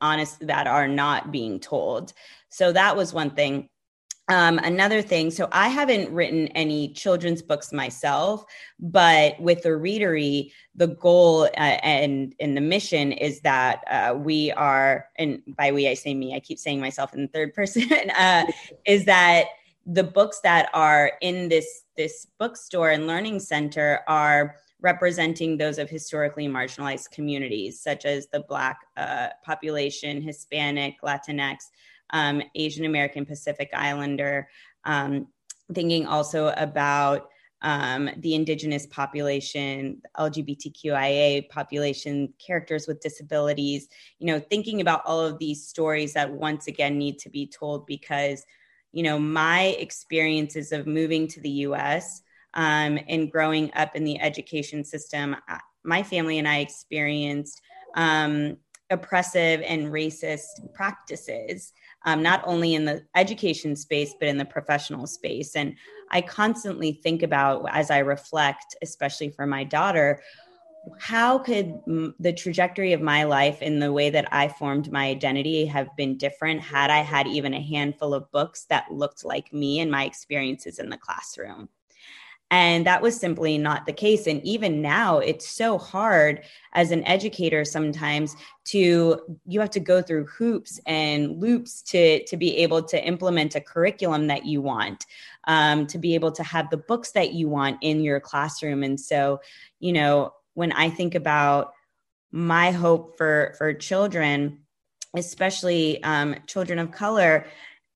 honest 0.00 0.46
that 0.46 0.66
are 0.66 0.88
not 0.88 1.32
being 1.32 1.58
told. 1.58 2.12
So 2.50 2.72
that 2.72 2.96
was 2.96 3.12
one 3.12 3.30
thing 3.30 3.68
um, 4.28 4.58
another 4.58 5.00
thing, 5.00 5.30
so 5.30 5.48
I 5.52 5.68
haven't 5.68 6.12
written 6.12 6.48
any 6.48 6.92
children's 6.92 7.40
books 7.40 7.72
myself, 7.72 8.44
but 8.78 9.40
with 9.40 9.62
the 9.62 9.70
Readery, 9.70 10.52
the 10.74 10.88
goal 10.88 11.44
uh, 11.44 11.78
and 11.82 12.34
and 12.38 12.54
the 12.54 12.60
mission 12.60 13.12
is 13.12 13.40
that 13.40 13.82
uh, 13.90 14.14
we 14.14 14.52
are, 14.52 15.06
and 15.16 15.42
by 15.56 15.72
we 15.72 15.88
I 15.88 15.94
say 15.94 16.12
me, 16.12 16.34
I 16.34 16.40
keep 16.40 16.58
saying 16.58 16.78
myself 16.78 17.14
in 17.14 17.22
the 17.22 17.28
third 17.28 17.54
person, 17.54 17.90
uh, 18.10 18.44
is 18.86 19.06
that 19.06 19.46
the 19.86 20.04
books 20.04 20.40
that 20.40 20.68
are 20.74 21.12
in 21.22 21.48
this 21.48 21.84
this 21.96 22.26
bookstore 22.38 22.90
and 22.90 23.06
learning 23.06 23.40
center 23.40 24.00
are 24.08 24.56
representing 24.80 25.56
those 25.56 25.78
of 25.78 25.88
historically 25.88 26.46
marginalized 26.46 27.10
communities, 27.10 27.80
such 27.80 28.04
as 28.04 28.28
the 28.28 28.40
Black 28.40 28.78
uh, 28.96 29.28
population, 29.42 30.20
Hispanic, 30.20 30.96
Latinx 31.02 31.56
um, 32.10 32.42
Asian 32.54 32.84
American 32.84 33.24
Pacific 33.24 33.70
Islander, 33.74 34.48
um, 34.84 35.28
thinking 35.72 36.06
also 36.06 36.48
about 36.56 37.28
um, 37.62 38.08
the 38.18 38.34
indigenous 38.34 38.86
population, 38.86 40.00
LGBTQIA 40.16 41.48
population, 41.48 42.32
characters 42.38 42.86
with 42.86 43.00
disabilities, 43.00 43.88
you 44.18 44.26
know, 44.26 44.38
thinking 44.38 44.80
about 44.80 45.02
all 45.04 45.20
of 45.20 45.38
these 45.38 45.66
stories 45.66 46.12
that 46.12 46.30
once 46.30 46.68
again 46.68 46.96
need 46.96 47.18
to 47.18 47.30
be 47.30 47.46
told 47.46 47.84
because, 47.86 48.44
you 48.92 49.02
know, 49.02 49.18
my 49.18 49.76
experiences 49.78 50.70
of 50.70 50.86
moving 50.86 51.26
to 51.28 51.40
the 51.40 51.50
US 51.50 52.22
um, 52.54 52.98
and 53.08 53.30
growing 53.30 53.72
up 53.74 53.96
in 53.96 54.04
the 54.04 54.20
education 54.20 54.84
system, 54.84 55.34
my 55.82 56.02
family 56.02 56.38
and 56.38 56.46
I 56.46 56.58
experienced 56.58 57.60
um, 57.94 58.56
oppressive 58.90 59.62
and 59.66 59.88
racist 59.88 60.72
practices 60.74 61.72
um, 62.08 62.22
not 62.22 62.42
only 62.46 62.74
in 62.74 62.86
the 62.86 63.04
education 63.14 63.76
space, 63.76 64.14
but 64.18 64.28
in 64.28 64.38
the 64.38 64.44
professional 64.46 65.06
space. 65.06 65.54
And 65.54 65.76
I 66.10 66.22
constantly 66.22 66.92
think 66.92 67.22
about 67.22 67.66
as 67.70 67.90
I 67.90 67.98
reflect, 67.98 68.74
especially 68.80 69.28
for 69.28 69.44
my 69.44 69.62
daughter, 69.62 70.22
how 70.98 71.38
could 71.38 71.82
the 72.18 72.32
trajectory 72.32 72.94
of 72.94 73.02
my 73.02 73.24
life 73.24 73.60
in 73.60 73.78
the 73.78 73.92
way 73.92 74.08
that 74.08 74.32
I 74.32 74.48
formed 74.48 74.90
my 74.90 75.08
identity 75.08 75.66
have 75.66 75.94
been 75.96 76.16
different 76.16 76.62
had 76.62 76.90
I 76.90 77.00
had 77.00 77.26
even 77.26 77.52
a 77.52 77.60
handful 77.60 78.14
of 78.14 78.30
books 78.32 78.64
that 78.70 78.90
looked 78.90 79.22
like 79.22 79.52
me 79.52 79.80
and 79.80 79.90
my 79.90 80.06
experiences 80.06 80.78
in 80.78 80.88
the 80.88 80.96
classroom? 80.96 81.68
And 82.50 82.86
that 82.86 83.02
was 83.02 83.18
simply 83.18 83.58
not 83.58 83.84
the 83.84 83.92
case. 83.92 84.26
And 84.26 84.42
even 84.42 84.80
now, 84.80 85.18
it's 85.18 85.46
so 85.46 85.76
hard 85.76 86.44
as 86.72 86.90
an 86.90 87.04
educator 87.04 87.62
sometimes 87.64 88.34
to, 88.66 89.20
you 89.46 89.60
have 89.60 89.70
to 89.70 89.80
go 89.80 90.00
through 90.00 90.26
hoops 90.26 90.80
and 90.86 91.38
loops 91.38 91.82
to, 91.82 92.24
to 92.24 92.36
be 92.38 92.56
able 92.58 92.82
to 92.84 93.04
implement 93.04 93.54
a 93.54 93.60
curriculum 93.60 94.28
that 94.28 94.46
you 94.46 94.62
want, 94.62 95.04
um, 95.46 95.86
to 95.88 95.98
be 95.98 96.14
able 96.14 96.32
to 96.32 96.42
have 96.42 96.70
the 96.70 96.78
books 96.78 97.12
that 97.12 97.34
you 97.34 97.50
want 97.50 97.78
in 97.82 98.00
your 98.00 98.18
classroom. 98.18 98.82
And 98.82 98.98
so, 98.98 99.40
you 99.78 99.92
know, 99.92 100.32
when 100.54 100.72
I 100.72 100.88
think 100.88 101.14
about 101.14 101.74
my 102.32 102.70
hope 102.70 103.18
for, 103.18 103.54
for 103.58 103.74
children, 103.74 104.60
especially 105.14 106.02
um, 106.02 106.36
children 106.46 106.78
of 106.78 106.92
color 106.92 107.46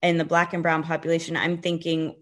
and 0.03 0.21
the 0.21 0.25
Black 0.27 0.53
and 0.53 0.63
Brown 0.63 0.83
population, 0.83 1.39
I'm 1.39 1.59
thinking, 1.59 2.17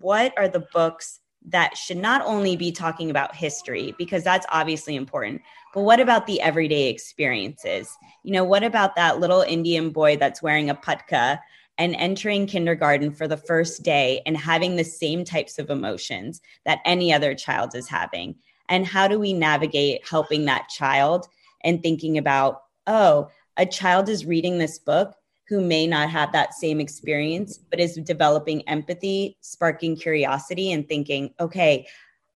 what 0.00 0.32
are 0.38 0.48
the 0.48 0.66
books 0.72 1.20
that 1.48 1.76
should 1.76 1.96
not 1.96 2.22
only 2.24 2.56
be 2.56 2.70
talking 2.70 3.10
about 3.10 3.34
history 3.34 3.94
because 3.98 4.22
that's 4.22 4.46
obviously 4.50 4.96
important 4.96 5.42
but 5.72 5.82
what 5.82 6.00
about 6.00 6.26
the 6.26 6.40
everyday 6.40 6.88
experiences? 6.88 7.96
You 8.24 8.32
know 8.32 8.44
what 8.44 8.62
about 8.62 8.94
that 8.96 9.20
little 9.20 9.40
indian 9.40 9.90
boy 9.90 10.16
that's 10.16 10.42
wearing 10.42 10.70
a 10.70 10.74
patka 10.74 11.38
and 11.78 11.96
entering 11.96 12.46
kindergarten 12.46 13.10
for 13.10 13.26
the 13.26 13.36
first 13.36 13.82
day 13.82 14.20
and 14.26 14.36
having 14.36 14.76
the 14.76 14.84
same 14.84 15.24
types 15.24 15.58
of 15.58 15.70
emotions 15.70 16.42
that 16.66 16.80
any 16.84 17.12
other 17.12 17.34
child 17.34 17.74
is 17.74 17.88
having? 17.88 18.36
And 18.68 18.86
how 18.86 19.08
do 19.08 19.18
we 19.18 19.32
navigate 19.32 20.06
helping 20.06 20.44
that 20.44 20.68
child 20.68 21.26
and 21.64 21.82
thinking 21.82 22.18
about 22.18 22.62
oh 22.86 23.28
a 23.56 23.64
child 23.66 24.08
is 24.08 24.26
reading 24.26 24.58
this 24.58 24.78
book 24.78 25.14
who 25.52 25.60
may 25.60 25.86
not 25.86 26.08
have 26.08 26.32
that 26.32 26.54
same 26.54 26.80
experience, 26.80 27.58
but 27.58 27.78
is 27.78 27.96
developing 27.96 28.66
empathy, 28.66 29.36
sparking 29.42 29.94
curiosity, 29.94 30.72
and 30.72 30.88
thinking, 30.88 31.34
okay, 31.38 31.86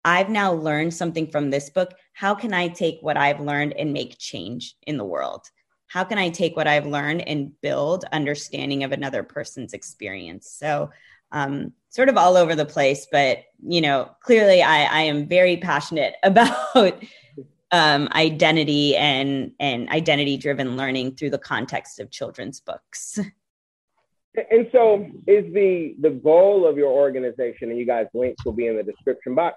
I've 0.04 0.28
now 0.28 0.52
learned 0.52 0.92
something 0.92 1.28
from 1.28 1.48
this 1.48 1.70
book. 1.70 1.94
How 2.12 2.34
can 2.34 2.52
I 2.52 2.66
take 2.66 2.98
what 3.02 3.16
I've 3.16 3.38
learned 3.38 3.74
and 3.74 3.92
make 3.92 4.18
change 4.18 4.74
in 4.88 4.96
the 4.96 5.04
world? 5.04 5.48
How 5.86 6.02
can 6.02 6.18
I 6.18 6.28
take 6.28 6.56
what 6.56 6.66
I've 6.66 6.86
learned 6.86 7.20
and 7.20 7.52
build 7.60 8.04
understanding 8.10 8.82
of 8.82 8.90
another 8.90 9.22
person's 9.22 9.74
experience? 9.74 10.50
So, 10.50 10.90
um, 11.30 11.72
sort 11.90 12.08
of 12.08 12.16
all 12.16 12.36
over 12.36 12.56
the 12.56 12.66
place, 12.66 13.06
but 13.12 13.44
you 13.64 13.80
know, 13.80 14.10
clearly 14.22 14.60
I, 14.60 14.86
I 14.86 15.00
am 15.02 15.28
very 15.28 15.58
passionate 15.58 16.14
about 16.24 17.00
um, 17.74 18.08
identity 18.14 18.96
and 18.96 19.50
and 19.58 19.88
identity 19.88 20.36
driven 20.36 20.76
learning 20.76 21.16
through 21.16 21.30
the 21.30 21.38
context 21.38 21.98
of 21.98 22.10
children's 22.10 22.60
books. 22.60 23.18
And 24.50 24.68
so, 24.72 25.06
is 25.26 25.52
the 25.52 25.96
the 26.00 26.10
goal 26.10 26.66
of 26.66 26.76
your 26.76 26.90
organization, 26.90 27.70
and 27.70 27.78
you 27.78 27.86
guys 27.86 28.06
links 28.14 28.44
will 28.44 28.52
be 28.52 28.66
in 28.66 28.76
the 28.76 28.82
description 28.82 29.34
box, 29.34 29.56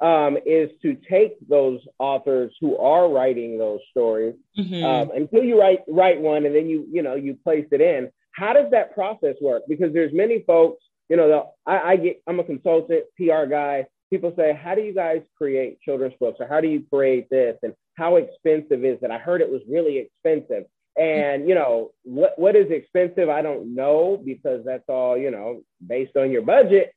um, 0.00 0.38
is 0.46 0.70
to 0.82 0.96
take 1.10 1.36
those 1.48 1.80
authors 1.98 2.54
who 2.60 2.76
are 2.78 3.08
writing 3.10 3.58
those 3.58 3.80
stories 3.90 4.34
mm-hmm. 4.58 4.84
um, 4.84 5.10
until 5.14 5.42
you 5.42 5.58
write 5.58 5.80
write 5.88 6.20
one, 6.20 6.46
and 6.46 6.54
then 6.54 6.68
you 6.68 6.86
you 6.90 7.02
know 7.02 7.14
you 7.14 7.38
place 7.42 7.66
it 7.70 7.80
in. 7.80 8.10
How 8.32 8.52
does 8.52 8.70
that 8.70 8.94
process 8.94 9.36
work? 9.40 9.62
Because 9.68 9.92
there's 9.92 10.12
many 10.12 10.42
folks, 10.46 10.82
you 11.08 11.16
know, 11.16 11.52
I, 11.66 11.78
I 11.92 11.96
get 11.96 12.22
I'm 12.26 12.40
a 12.40 12.44
consultant, 12.44 13.04
PR 13.16 13.46
guy 13.46 13.86
people 14.10 14.32
say, 14.36 14.58
How 14.60 14.74
do 14.74 14.82
you 14.82 14.94
guys 14.94 15.22
create 15.36 15.80
children's 15.80 16.14
books? 16.20 16.38
Or 16.40 16.46
how 16.46 16.60
do 16.60 16.68
you 16.68 16.84
create 16.92 17.28
this? 17.30 17.56
And 17.62 17.74
how 17.96 18.16
expensive 18.16 18.84
is 18.84 18.98
it? 19.02 19.10
I 19.10 19.18
heard 19.18 19.40
it 19.40 19.50
was 19.50 19.62
really 19.68 19.98
expensive. 19.98 20.64
And 20.98 21.48
you 21.48 21.54
know, 21.54 21.90
what 22.02 22.38
what 22.38 22.56
is 22.56 22.70
expensive? 22.70 23.28
I 23.28 23.42
don't 23.42 23.74
know 23.74 24.20
because 24.24 24.64
that's 24.64 24.88
all, 24.88 25.16
you 25.16 25.30
know, 25.30 25.62
based 25.86 26.16
on 26.16 26.30
your 26.30 26.42
budget. 26.42 26.92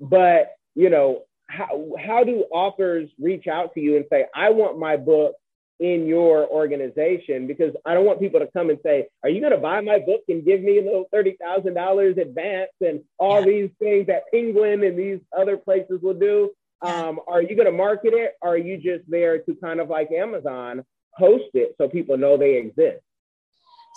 But 0.00 0.52
you 0.74 0.90
know, 0.90 1.22
how 1.48 1.92
how 1.98 2.24
do 2.24 2.44
authors 2.50 3.10
reach 3.18 3.46
out 3.46 3.74
to 3.74 3.80
you 3.80 3.96
and 3.96 4.04
say, 4.10 4.26
I 4.34 4.50
want 4.50 4.78
my 4.78 4.96
book 4.96 5.34
in 5.80 6.06
your 6.06 6.48
organization 6.48 7.46
because 7.46 7.74
I 7.86 7.94
don't 7.94 8.04
want 8.04 8.20
people 8.20 8.40
to 8.40 8.48
come 8.48 8.70
and 8.70 8.78
say, 8.82 9.08
"Are 9.22 9.28
you 9.28 9.40
going 9.40 9.52
to 9.52 9.58
buy 9.58 9.80
my 9.80 9.98
book 9.98 10.22
and 10.28 10.44
give 10.44 10.60
me 10.62 10.78
a 10.78 10.82
little 10.82 11.08
thirty 11.12 11.36
thousand 11.40 11.74
dollars 11.74 12.16
advance 12.18 12.70
and 12.80 13.00
all 13.18 13.40
yeah. 13.40 13.46
these 13.46 13.70
things 13.78 14.06
that 14.08 14.24
Penguin 14.32 14.82
and 14.84 14.98
these 14.98 15.20
other 15.36 15.56
places 15.56 16.00
will 16.02 16.14
do?" 16.14 16.50
Um, 16.80 17.20
are 17.26 17.42
you 17.42 17.56
going 17.56 17.66
to 17.66 17.72
market 17.72 18.14
it? 18.14 18.34
Or 18.40 18.50
are 18.50 18.56
you 18.56 18.76
just 18.76 19.08
there 19.10 19.38
to 19.38 19.54
kind 19.56 19.80
of 19.80 19.88
like 19.88 20.12
Amazon 20.12 20.84
host 21.12 21.50
it 21.54 21.74
so 21.76 21.88
people 21.88 22.16
know 22.16 22.36
they 22.36 22.56
exist? 22.56 23.02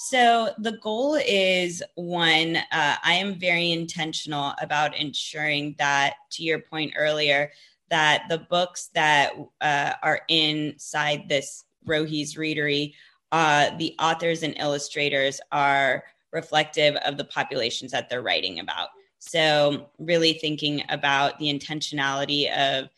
So 0.10 0.50
the 0.58 0.80
goal 0.82 1.20
is 1.28 1.84
one, 1.94 2.56
uh, 2.56 2.96
I 3.04 3.14
am 3.14 3.36
very 3.36 3.72
intentional 3.72 4.54
about 4.60 4.98
ensuring 4.98 5.76
that, 5.78 6.16
to 6.32 6.44
your 6.44 6.58
point 6.58 6.94
earlier, 6.98 7.52
that 7.92 8.24
the 8.28 8.40
books 8.40 8.90
that 8.96 9.34
uh, 9.60 9.94
are 10.02 10.22
inside 10.28 11.30
this 11.30 11.66
Rohi's 11.88 12.36
Readery, 12.36 12.94
uh, 13.32 13.76
the 13.78 13.96
authors 14.00 14.44
and 14.44 14.56
illustrators 14.58 15.40
are 15.52 16.04
reflective 16.32 16.96
of 16.98 17.18
the 17.18 17.24
populations 17.24 17.92
that 17.92 18.10
they're 18.10 18.22
writing 18.22 18.60
about. 18.60 18.90
So, 19.20 19.90
really 20.00 20.34
thinking 20.34 20.84
about 20.90 21.38
the 21.38 21.46
intentionality 21.46 22.52
of 22.52 22.90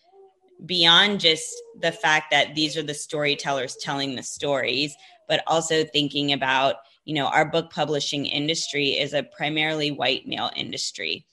beyond 0.65 1.19
just 1.19 1.53
the 1.81 1.91
fact 1.91 2.31
that 2.31 2.55
these 2.55 2.77
are 2.77 2.83
the 2.83 2.93
storytellers 2.93 3.75
telling 3.75 4.15
the 4.15 4.23
stories, 4.23 4.95
but 5.27 5.43
also 5.47 5.83
thinking 5.83 6.31
about, 6.31 6.75
you 7.05 7.13
know, 7.13 7.27
our 7.27 7.43
book 7.43 7.69
publishing 7.71 8.25
industry 8.25 8.91
is 8.91 9.13
a 9.13 9.23
primarily 9.23 9.91
white 9.91 10.25
male 10.25 10.51
industry. 10.55 11.25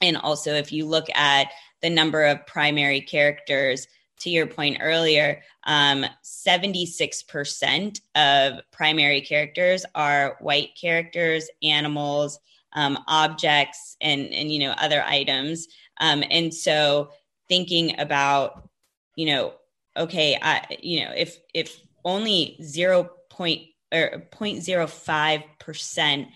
And 0.00 0.16
also, 0.16 0.54
if 0.54 0.72
you 0.72 0.86
look 0.86 1.06
at 1.14 1.48
the 1.82 1.90
number 1.90 2.24
of 2.24 2.46
primary 2.46 3.00
characters, 3.00 3.86
to 4.22 4.30
your 4.30 4.46
point 4.46 4.78
earlier, 4.80 5.42
um, 5.64 6.06
76% 6.24 8.00
of 8.14 8.60
primary 8.70 9.20
characters 9.20 9.84
are 9.94 10.36
white 10.40 10.70
characters, 10.80 11.50
animals, 11.62 12.38
um, 12.72 12.98
objects, 13.06 13.96
and, 14.00 14.32
and, 14.32 14.50
you 14.50 14.60
know, 14.60 14.72
other 14.72 15.02
items. 15.02 15.68
Um, 16.00 16.24
and 16.30 16.54
so 16.54 17.10
thinking 17.48 17.98
about, 18.00 18.68
you 19.16 19.26
know, 19.26 19.54
okay, 19.96 20.38
I, 20.40 20.64
you 20.80 21.04
know, 21.04 21.12
if, 21.16 21.38
if 21.52 21.80
only 22.04 22.58
0. 22.62 23.10
Point, 23.30 23.62
or 23.90 24.26
0.05% 24.30 26.26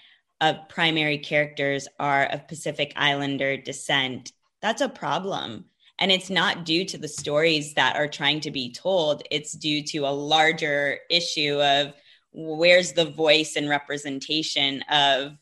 of 0.40 0.68
primary 0.70 1.18
characters 1.18 1.88
are 2.00 2.24
of 2.24 2.48
Pacific 2.48 2.94
Islander 2.96 3.58
descent, 3.58 4.32
that's 4.62 4.80
a 4.80 4.88
problem 4.88 5.66
and 5.98 6.12
it's 6.12 6.30
not 6.30 6.64
due 6.64 6.84
to 6.84 6.98
the 6.98 7.08
stories 7.08 7.74
that 7.74 7.96
are 7.96 8.08
trying 8.08 8.40
to 8.40 8.50
be 8.50 8.72
told, 8.72 9.22
it's 9.30 9.52
due 9.52 9.82
to 9.84 9.98
a 10.00 10.10
larger 10.10 10.98
issue 11.10 11.60
of 11.60 11.94
where's 12.32 12.92
the 12.92 13.06
voice 13.06 13.56
and 13.56 13.68
representation 13.68 14.82
of 14.90 15.32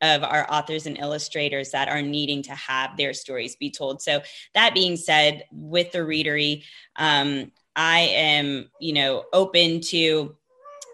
of 0.00 0.22
our 0.22 0.46
authors 0.48 0.86
and 0.86 0.96
illustrators 0.98 1.72
that 1.72 1.88
are 1.88 2.02
needing 2.02 2.40
to 2.40 2.54
have 2.54 2.96
their 2.96 3.12
stories 3.12 3.56
be 3.56 3.68
told. 3.68 4.00
So 4.00 4.22
that 4.54 4.72
being 4.72 4.96
said, 4.96 5.44
with 5.50 5.90
the 5.90 5.98
readery, 5.98 6.62
um, 6.94 7.50
I 7.74 8.00
am, 8.00 8.70
you 8.80 8.92
know, 8.92 9.24
open 9.32 9.80
to, 9.80 10.36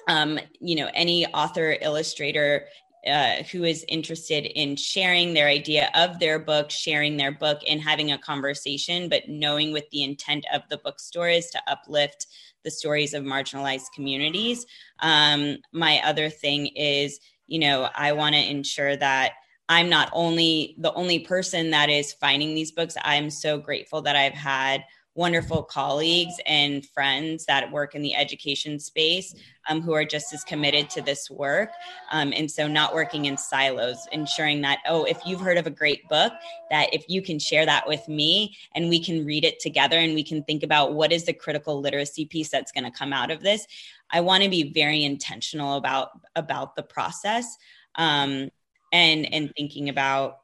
um, 0.08 0.38
you 0.61 0.76
know, 0.76 0.88
any 0.94 1.26
author, 1.26 1.76
illustrator 1.80 2.66
uh, 3.06 3.42
who 3.52 3.64
is 3.64 3.84
interested 3.88 4.46
in 4.46 4.76
sharing 4.76 5.34
their 5.34 5.49
idea 5.49 5.90
of 5.94 6.18
their 6.18 6.38
book, 6.38 6.70
sharing 6.70 7.16
their 7.16 7.32
book, 7.32 7.61
and 7.68 7.80
having 7.80 8.12
a 8.12 8.18
conversation, 8.18 9.08
but 9.08 9.28
knowing 9.28 9.73
with 9.73 9.88
the 9.90 10.02
intent 10.02 10.44
of 10.52 10.62
the 10.70 10.78
bookstore 10.78 11.28
is 11.28 11.50
to 11.50 11.62
uplift 11.66 12.26
the 12.64 12.70
stories 12.70 13.14
of 13.14 13.23
marginalized 13.23 13.92
communities. 13.94 14.66
Um, 15.00 15.58
my 15.73 16.00
other 16.04 16.30
thing 16.30 16.68
is, 16.68 17.20
you 17.46 17.58
know, 17.58 17.88
I 17.94 18.12
want 18.12 18.34
to 18.34 18.50
ensure 18.50 18.96
that 18.96 19.34
I'm 19.68 19.88
not 19.88 20.11
only 20.12 20.75
the 20.78 20.92
only 20.92 21.20
person 21.20 21.70
that 21.70 21.88
is 21.88 22.12
finding 22.12 22.54
these 22.54 22.73
books. 22.73 22.96
I'm 23.02 23.30
so 23.30 23.58
grateful 23.58 24.02
that 24.02 24.16
I've 24.16 24.32
had 24.32 24.84
wonderful 25.14 25.62
colleagues 25.62 26.35
and 26.44 26.87
friends 26.87 27.47
that 27.47 27.71
work 27.71 27.94
in 27.94 28.02
the 28.02 28.14
education 28.14 28.78
space 28.78 29.35
um, 29.68 29.80
who 29.80 29.92
are 29.92 30.04
just 30.04 30.33
as 30.35 30.42
committed 30.44 30.90
to 30.90 31.00
this 31.00 31.30
work. 31.30 31.71
Um, 32.11 32.33
and 32.37 32.50
so, 32.50 32.66
not 32.66 32.94
working 32.94 33.26
in 33.26 33.37
silos, 33.37 34.06
ensuring 34.12 34.61
that, 34.62 34.80
oh, 34.87 35.04
if 35.04 35.18
you've 35.25 35.40
heard 35.40 35.56
of 35.56 35.66
a 35.66 35.71
great 35.71 36.09
book, 36.09 36.33
that 36.71 36.92
if 36.92 37.04
you 37.09 37.23
can 37.23 37.38
share 37.38 37.64
that 37.66 37.87
with 37.87 38.06
me 38.09 38.56
and 38.75 38.88
we 38.88 39.02
can 39.02 39.25
read 39.25 39.44
it 39.44 39.61
together 39.61 39.99
and 39.99 40.14
we 40.14 40.25
can 40.25 40.42
think 40.42 40.62
about 40.62 40.94
what 40.94 41.12
is 41.12 41.25
the 41.25 41.33
critical 41.33 41.80
literacy 41.80 42.26
piece 42.26 42.50
that's 42.50 42.73
going 42.73 42.85
to 42.85 42.90
come 42.90 43.12
out 43.12 43.30
of 43.30 43.42
this. 43.42 43.66
I 44.11 44.21
want 44.21 44.42
to 44.42 44.49
be 44.49 44.73
very 44.73 45.04
intentional 45.04 45.76
about 45.76 46.11
about 46.37 46.76
the 46.76 46.83
process 46.83 47.56
um, 47.97 48.50
and 48.92 49.33
and 49.33 49.52
thinking 49.56 49.88
about 49.88 50.40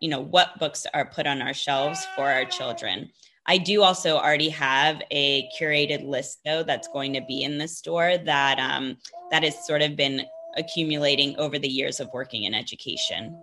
you 0.00 0.08
know 0.08 0.20
what 0.20 0.58
books 0.58 0.86
are 0.94 1.04
put 1.04 1.26
on 1.26 1.42
our 1.42 1.54
shelves 1.54 2.06
for 2.16 2.28
our 2.28 2.44
children. 2.44 3.10
I 3.50 3.58
do 3.58 3.82
also 3.82 4.16
already 4.16 4.48
have 4.50 5.02
a 5.10 5.48
curated 5.58 6.06
list 6.06 6.38
though 6.44 6.62
that's 6.62 6.86
going 6.86 7.14
to 7.14 7.20
be 7.20 7.42
in 7.42 7.58
the 7.58 7.66
store 7.66 8.16
that 8.16 8.60
um, 8.60 8.96
that 9.32 9.42
has 9.42 9.66
sort 9.66 9.82
of 9.82 9.96
been 9.96 10.22
accumulating 10.56 11.36
over 11.36 11.58
the 11.58 11.68
years 11.68 11.98
of 11.98 12.08
working 12.14 12.44
in 12.44 12.54
education. 12.54 13.36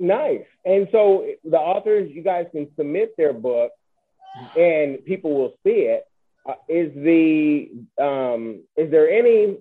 Nice. 0.00 0.44
And 0.64 0.88
so 0.90 1.24
the 1.44 1.56
authors, 1.56 2.10
you 2.12 2.24
guys 2.24 2.46
can 2.50 2.66
submit 2.76 3.16
their 3.16 3.32
book, 3.32 3.70
and 4.58 5.04
people 5.04 5.34
will 5.34 5.54
see 5.64 5.82
it. 5.86 6.02
Uh, 6.44 6.54
is 6.68 6.92
the 6.96 7.70
um, 8.02 8.64
is 8.76 8.90
there 8.90 9.08
any 9.08 9.58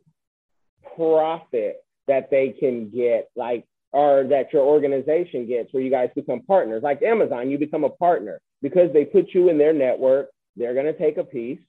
profit 0.96 1.84
that 2.08 2.32
they 2.32 2.56
can 2.60 2.90
get, 2.90 3.30
like, 3.36 3.68
or 3.92 4.24
that 4.24 4.52
your 4.54 4.64
organization 4.64 5.46
gets, 5.46 5.72
where 5.72 5.84
you 5.84 5.92
guys 5.92 6.10
become 6.16 6.42
partners? 6.42 6.82
Like 6.82 7.04
Amazon, 7.04 7.52
you 7.52 7.60
become 7.60 7.84
a 7.84 7.92
partner 7.92 8.42
because 8.62 8.92
they 8.94 9.06
put 9.06 9.34
you 9.34 9.50
in 9.50 9.58
their 9.58 9.74
network. 9.74 10.30
They're 10.56 10.74
going 10.74 10.86
to 10.86 10.98
take 10.98 11.18
a 11.18 11.24
piece 11.24 11.60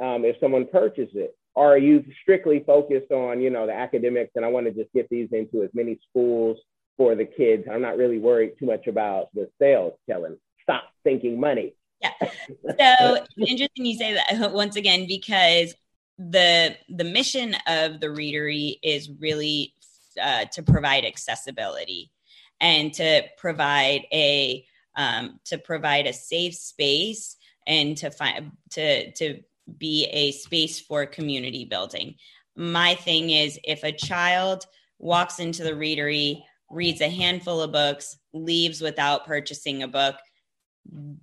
um, 0.00 0.24
if 0.24 0.36
someone 0.40 0.66
purchases 0.66 1.14
it. 1.14 1.36
Or 1.54 1.72
are 1.72 1.78
you 1.78 2.04
strictly 2.22 2.62
focused 2.64 3.10
on, 3.10 3.40
you 3.40 3.50
know, 3.50 3.66
the 3.66 3.74
academics? 3.74 4.32
And 4.36 4.44
I 4.44 4.48
want 4.48 4.66
to 4.66 4.72
just 4.72 4.92
get 4.92 5.08
these 5.10 5.28
into 5.32 5.62
as 5.62 5.70
many 5.74 5.98
schools 6.08 6.58
for 6.96 7.14
the 7.14 7.24
kids. 7.24 7.64
I'm 7.70 7.82
not 7.82 7.96
really 7.96 8.18
worried 8.18 8.52
too 8.58 8.66
much 8.66 8.86
about 8.86 9.28
the 9.34 9.48
sales, 9.60 9.94
Kellen. 10.08 10.38
Stop 10.62 10.84
thinking 11.02 11.40
money. 11.40 11.74
Yeah. 12.00 12.12
So 12.78 13.24
interesting 13.36 13.84
you 13.84 13.96
say 13.96 14.14
that 14.14 14.52
once 14.52 14.76
again 14.76 15.06
because 15.06 15.74
the 16.18 16.76
the 16.88 17.04
mission 17.04 17.56
of 17.66 18.00
the 18.00 18.06
readery 18.06 18.78
is 18.82 19.10
really 19.18 19.74
uh, 20.20 20.44
to 20.52 20.62
provide 20.62 21.04
accessibility 21.04 22.10
and 22.60 22.92
to 22.94 23.22
provide 23.38 24.02
a 24.12 24.64
um, 24.96 25.40
to 25.46 25.58
provide 25.58 26.06
a 26.06 26.12
safe 26.12 26.54
space 26.54 27.36
and 27.66 27.96
to 27.98 28.10
find 28.10 28.52
to 28.70 29.12
to 29.12 29.40
be 29.78 30.06
a 30.06 30.32
space 30.32 30.80
for 30.80 31.06
community 31.06 31.64
building. 31.64 32.14
My 32.56 32.94
thing 32.94 33.30
is 33.30 33.58
if 33.64 33.84
a 33.84 33.92
child 33.92 34.66
walks 34.98 35.38
into 35.38 35.62
the 35.62 35.72
readery, 35.72 36.42
reads 36.70 37.00
a 37.00 37.08
handful 37.08 37.60
of 37.60 37.72
books, 37.72 38.16
leaves 38.32 38.80
without 38.80 39.26
purchasing 39.26 39.82
a 39.82 39.88
book, 39.88 40.16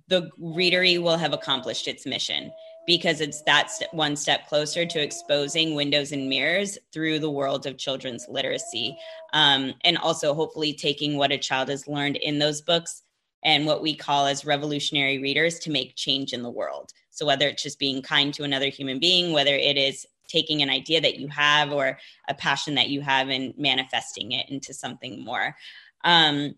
the 0.08 0.30
readery 0.40 1.00
will 1.00 1.16
have 1.16 1.32
accomplished 1.32 1.88
its 1.88 2.06
mission 2.06 2.50
because 2.86 3.20
it's 3.20 3.42
that 3.42 3.70
one 3.92 4.16
step 4.16 4.48
closer 4.48 4.86
to 4.86 5.02
exposing 5.02 5.74
windows 5.74 6.12
and 6.12 6.28
mirrors 6.28 6.78
through 6.90 7.18
the 7.18 7.30
world 7.30 7.66
of 7.66 7.76
children's 7.76 8.26
literacy. 8.30 8.96
Um, 9.34 9.74
and 9.84 9.98
also, 9.98 10.32
hopefully, 10.32 10.72
taking 10.72 11.18
what 11.18 11.30
a 11.30 11.36
child 11.36 11.68
has 11.68 11.86
learned 11.86 12.16
in 12.16 12.38
those 12.38 12.62
books 12.62 13.02
and 13.44 13.66
what 13.66 13.82
we 13.82 13.94
call 13.94 14.26
as 14.26 14.44
revolutionary 14.44 15.18
readers 15.18 15.58
to 15.60 15.70
make 15.70 15.96
change 15.96 16.32
in 16.32 16.42
the 16.42 16.50
world. 16.50 16.92
So, 17.10 17.26
whether 17.26 17.48
it's 17.48 17.62
just 17.62 17.78
being 17.78 18.02
kind 18.02 18.32
to 18.34 18.44
another 18.44 18.68
human 18.68 18.98
being, 18.98 19.32
whether 19.32 19.54
it 19.54 19.76
is 19.76 20.06
taking 20.28 20.62
an 20.62 20.70
idea 20.70 21.00
that 21.00 21.18
you 21.18 21.28
have 21.28 21.72
or 21.72 21.98
a 22.28 22.34
passion 22.34 22.74
that 22.74 22.90
you 22.90 23.00
have 23.00 23.28
and 23.28 23.54
manifesting 23.56 24.32
it 24.32 24.48
into 24.50 24.74
something 24.74 25.24
more. 25.24 25.56
Um, 26.04 26.54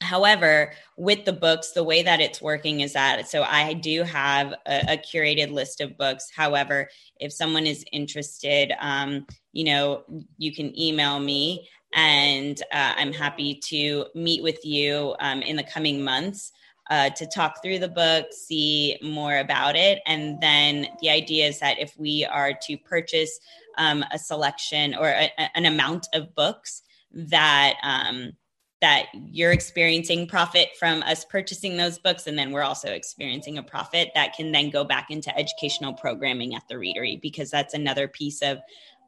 However, 0.00 0.74
with 0.96 1.24
the 1.24 1.32
books, 1.32 1.72
the 1.72 1.82
way 1.82 2.02
that 2.02 2.20
it's 2.20 2.40
working 2.40 2.80
is 2.80 2.92
that 2.92 3.28
so 3.28 3.42
I 3.42 3.74
do 3.74 4.04
have 4.04 4.54
a, 4.64 4.92
a 4.92 4.96
curated 4.96 5.50
list 5.50 5.80
of 5.80 5.98
books. 5.98 6.30
However, 6.34 6.88
if 7.18 7.32
someone 7.32 7.66
is 7.66 7.84
interested, 7.90 8.72
um, 8.78 9.26
you 9.52 9.64
know, 9.64 10.04
you 10.36 10.54
can 10.54 10.78
email 10.78 11.18
me 11.18 11.68
and 11.94 12.60
uh, 12.72 12.94
I'm 12.96 13.12
happy 13.12 13.60
to 13.66 14.06
meet 14.14 14.42
with 14.42 14.64
you 14.64 15.14
um, 15.20 15.42
in 15.42 15.56
the 15.56 15.64
coming 15.64 16.02
months. 16.02 16.52
Uh, 16.90 17.10
to 17.10 17.26
talk 17.26 17.62
through 17.62 17.78
the 17.78 17.86
book, 17.86 18.24
see 18.32 18.98
more 19.02 19.40
about 19.40 19.76
it. 19.76 20.00
And 20.06 20.40
then 20.40 20.86
the 21.02 21.10
idea 21.10 21.46
is 21.46 21.58
that 21.58 21.78
if 21.78 21.94
we 21.98 22.24
are 22.24 22.54
to 22.62 22.78
purchase 22.78 23.38
um, 23.76 24.02
a 24.10 24.18
selection 24.18 24.94
or 24.94 25.08
a, 25.08 25.30
an 25.54 25.66
amount 25.66 26.08
of 26.14 26.34
books, 26.34 26.82
that 27.12 27.74
um, 27.82 28.32
that 28.80 29.06
you're 29.12 29.50
experiencing 29.50 30.26
profit 30.26 30.68
from 30.78 31.02
us 31.02 31.24
purchasing 31.24 31.76
those 31.76 31.98
books 31.98 32.26
and 32.28 32.38
then 32.38 32.52
we're 32.52 32.62
also 32.62 32.88
experiencing 32.92 33.58
a 33.58 33.62
profit 33.62 34.10
that 34.14 34.34
can 34.34 34.52
then 34.52 34.70
go 34.70 34.84
back 34.84 35.10
into 35.10 35.36
educational 35.36 35.92
programming 35.92 36.54
at 36.54 36.62
the 36.68 36.76
readery 36.76 37.20
because 37.20 37.50
that's 37.50 37.74
another 37.74 38.06
piece 38.06 38.40
of 38.40 38.58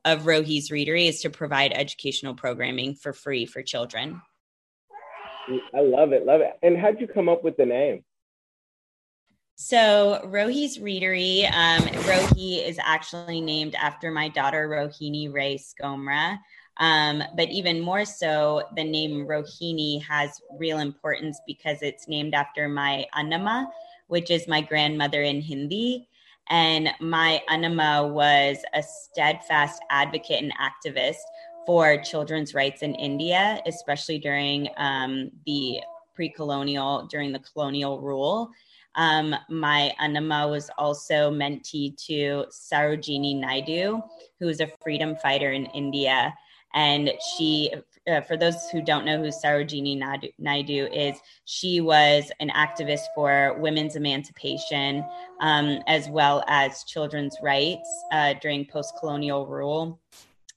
of 0.04 0.22
rohi's 0.22 0.70
readery 0.70 1.08
is 1.08 1.20
to 1.22 1.30
provide 1.30 1.72
educational 1.72 2.34
programming 2.34 2.94
for 2.94 3.12
free 3.12 3.46
for 3.46 3.62
children 3.62 4.20
i 5.74 5.80
love 5.80 6.12
it 6.12 6.24
love 6.24 6.40
it 6.40 6.52
and 6.62 6.76
how'd 6.76 7.00
you 7.00 7.06
come 7.06 7.28
up 7.28 7.42
with 7.44 7.56
the 7.56 7.66
name 7.66 8.04
so 9.62 10.22
Rohi's 10.24 10.78
Readery, 10.78 11.44
um, 11.52 11.82
Rohi 11.82 12.66
is 12.66 12.78
actually 12.82 13.42
named 13.42 13.74
after 13.74 14.10
my 14.10 14.28
daughter 14.28 14.66
Rohini 14.66 15.30
Ray 15.30 15.58
Scomra. 15.58 16.38
Um, 16.78 17.22
but 17.36 17.50
even 17.50 17.78
more 17.78 18.06
so, 18.06 18.62
the 18.74 18.84
name 18.84 19.26
Rohini 19.26 20.02
has 20.04 20.40
real 20.58 20.78
importance 20.78 21.38
because 21.46 21.82
it's 21.82 22.08
named 22.08 22.32
after 22.32 22.70
my 22.70 23.04
Annama, 23.14 23.66
which 24.06 24.30
is 24.30 24.48
my 24.48 24.62
grandmother 24.62 25.20
in 25.20 25.42
Hindi. 25.42 26.08
And 26.48 26.90
my 27.00 27.42
Annama 27.48 28.10
was 28.10 28.58
a 28.74 28.82
steadfast 28.82 29.82
advocate 29.90 30.42
and 30.42 30.52
activist 30.56 31.22
for 31.66 32.02
children's 32.02 32.54
rights 32.54 32.82
in 32.82 32.94
India, 32.94 33.60
especially 33.66 34.18
during 34.18 34.68
um, 34.76 35.30
the 35.46 35.80
pre 36.14 36.28
colonial, 36.28 37.06
during 37.06 37.32
the 37.32 37.38
colonial 37.38 38.00
rule. 38.00 38.50
Um, 38.96 39.34
my 39.48 39.92
Annama 40.00 40.50
was 40.50 40.70
also 40.76 41.30
mentee 41.30 41.96
to 42.06 42.46
Sarojini 42.50 43.38
Naidu, 43.38 44.02
who 44.40 44.48
is 44.48 44.60
a 44.60 44.70
freedom 44.82 45.16
fighter 45.16 45.52
in 45.52 45.66
India. 45.66 46.34
And 46.74 47.12
she, 47.36 47.72
uh, 48.08 48.20
for 48.22 48.36
those 48.36 48.68
who 48.70 48.82
don't 48.82 49.04
know 49.04 49.18
who 49.18 49.28
Sarojini 49.28 49.98
Naidu 50.38 50.86
is, 50.86 51.18
she 51.44 51.80
was 51.80 52.30
an 52.40 52.50
activist 52.50 53.04
for 53.14 53.56
women's 53.58 53.96
emancipation 53.96 55.04
um, 55.40 55.82
as 55.86 56.08
well 56.08 56.42
as 56.46 56.84
children's 56.84 57.36
rights 57.42 57.88
uh, 58.12 58.34
during 58.40 58.64
post 58.66 58.94
colonial 58.98 59.46
rule. 59.46 60.00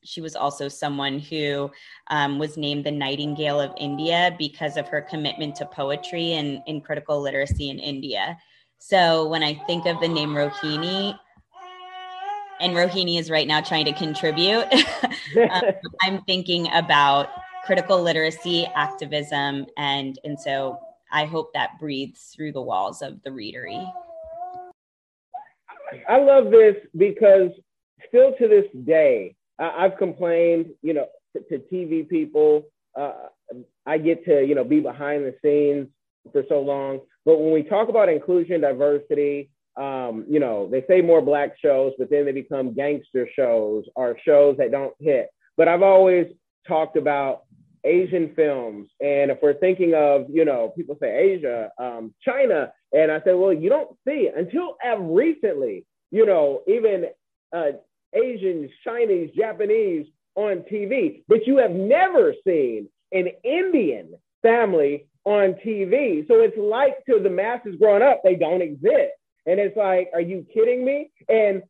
She 0.06 0.22
was 0.22 0.36
also 0.36 0.68
someone 0.68 1.20
who 1.20 1.72
um, 2.08 2.38
was 2.38 2.58
named 2.58 2.86
the 2.86 2.92
Nightingale 2.92 3.60
of 3.60 3.72
India 3.78 4.36
because 4.38 4.76
of 4.76 4.88
her 4.90 5.02
commitment 5.02 5.56
to 5.56 5.66
poetry 5.66 6.34
and, 6.34 6.62
and 6.68 6.84
critical 6.84 7.22
literacy 7.22 7.70
in 7.70 7.80
India. 7.80 8.38
So 8.80 9.28
when 9.28 9.44
I 9.44 9.54
think 9.66 9.86
of 9.86 10.02
the 10.02 10.10
name 10.10 10.32
Rohini, 10.32 11.18
and 12.64 12.76
Rohini 12.76 13.20
is 13.20 13.30
right 13.30 13.48
now 13.48 13.60
trying 13.60 13.86
to 13.86 13.94
contribute. 13.94 14.66
um, 15.52 15.64
I'm 16.02 16.22
thinking 16.24 16.70
about 16.74 17.30
critical 17.66 18.02
literacy, 18.02 18.66
activism, 18.76 19.68
and 19.78 20.18
and 20.24 20.40
so 20.40 20.80
I 21.12 21.26
hope 21.26 21.54
that 21.54 21.80
breathes 21.80 22.32
through 22.36 22.54
the 22.54 22.62
walls 22.62 23.02
of 23.02 23.22
the 23.24 23.30
readery. 23.30 23.92
I 26.10 26.18
love 26.18 26.50
this 26.50 26.76
because 26.98 27.52
still 28.08 28.34
to 28.40 28.48
this 28.48 28.66
day, 28.86 29.36
I've 29.60 29.98
complained, 29.98 30.72
you 30.82 30.94
know, 30.94 31.08
to, 31.34 31.44
to 31.44 31.64
TV 31.72 32.08
people, 32.08 32.64
uh, 32.98 33.14
I 33.86 34.00
get 34.00 34.26
to, 34.26 34.44
you 34.44 34.56
know, 34.56 34.64
be 34.64 34.80
behind 34.80 35.24
the 35.26 35.36
scenes 35.44 35.90
for 36.32 36.44
so 36.50 36.62
long. 36.62 37.02
But 37.26 37.40
when 37.40 37.54
we 37.54 37.62
talk 37.62 37.90
about 37.90 38.10
inclusion, 38.10 38.62
diversity, 38.62 39.52
um, 39.76 40.26
you 40.30 40.40
know, 40.40 40.70
they 40.70 40.84
say 40.88 41.02
more 41.02 41.22
black 41.22 41.56
shows, 41.60 41.94
but 41.98 42.10
then 42.10 42.26
they 42.26 42.32
become 42.32 42.74
gangster 42.74 43.28
shows 43.36 43.86
or 43.96 44.18
shows 44.24 44.58
that 44.58 44.72
don't 44.72 44.94
hit. 45.00 45.30
But 45.58 45.68
I've 45.68 45.84
always 45.84 46.28
talked 46.68 46.98
about 46.98 47.44
Asian 47.84 48.34
films. 48.36 48.90
And 49.02 49.32
if 49.32 49.40
we're 49.42 49.56
thinking 49.56 49.94
of, 49.94 50.26
you 50.30 50.46
know, 50.46 50.74
people 50.76 50.98
say 51.02 51.16
Asia, 51.16 51.70
um, 51.78 52.14
China, 52.22 52.72
and 52.94 53.12
I 53.12 53.20
said, 53.24 53.34
well, 53.34 53.54
you 53.54 53.70
don't 53.70 53.98
see 54.08 54.30
until 54.36 54.78
recently, 55.00 55.86
you 56.12 56.26
know, 56.26 56.62
even 56.68 57.06
uh, 57.56 57.72
Chinese, 58.14 59.32
Japanese 59.36 60.08
on 60.36 60.64
TV, 60.72 61.24
but 61.28 61.46
you 61.46 61.58
have 61.58 61.72
never 61.72 62.34
seen 62.46 62.88
an 63.12 63.28
Indian 63.44 64.14
family 64.42 65.08
on 65.26 65.56
TV. 65.66 66.28
So 66.28 66.42
it's 66.42 66.58
like 66.58 67.04
to 67.06 67.20
the 67.20 67.30
masses 67.30 67.76
growing 67.80 68.04
up, 68.04 68.22
they 68.24 68.36
don't 68.36 68.62
exist. 68.62 69.14
And 69.46 69.60
it's 69.60 69.76
like, 69.78 70.10
are 70.14 70.22
you 70.22 70.46
kidding 70.54 70.86
me? 70.86 71.12
And 71.28 71.64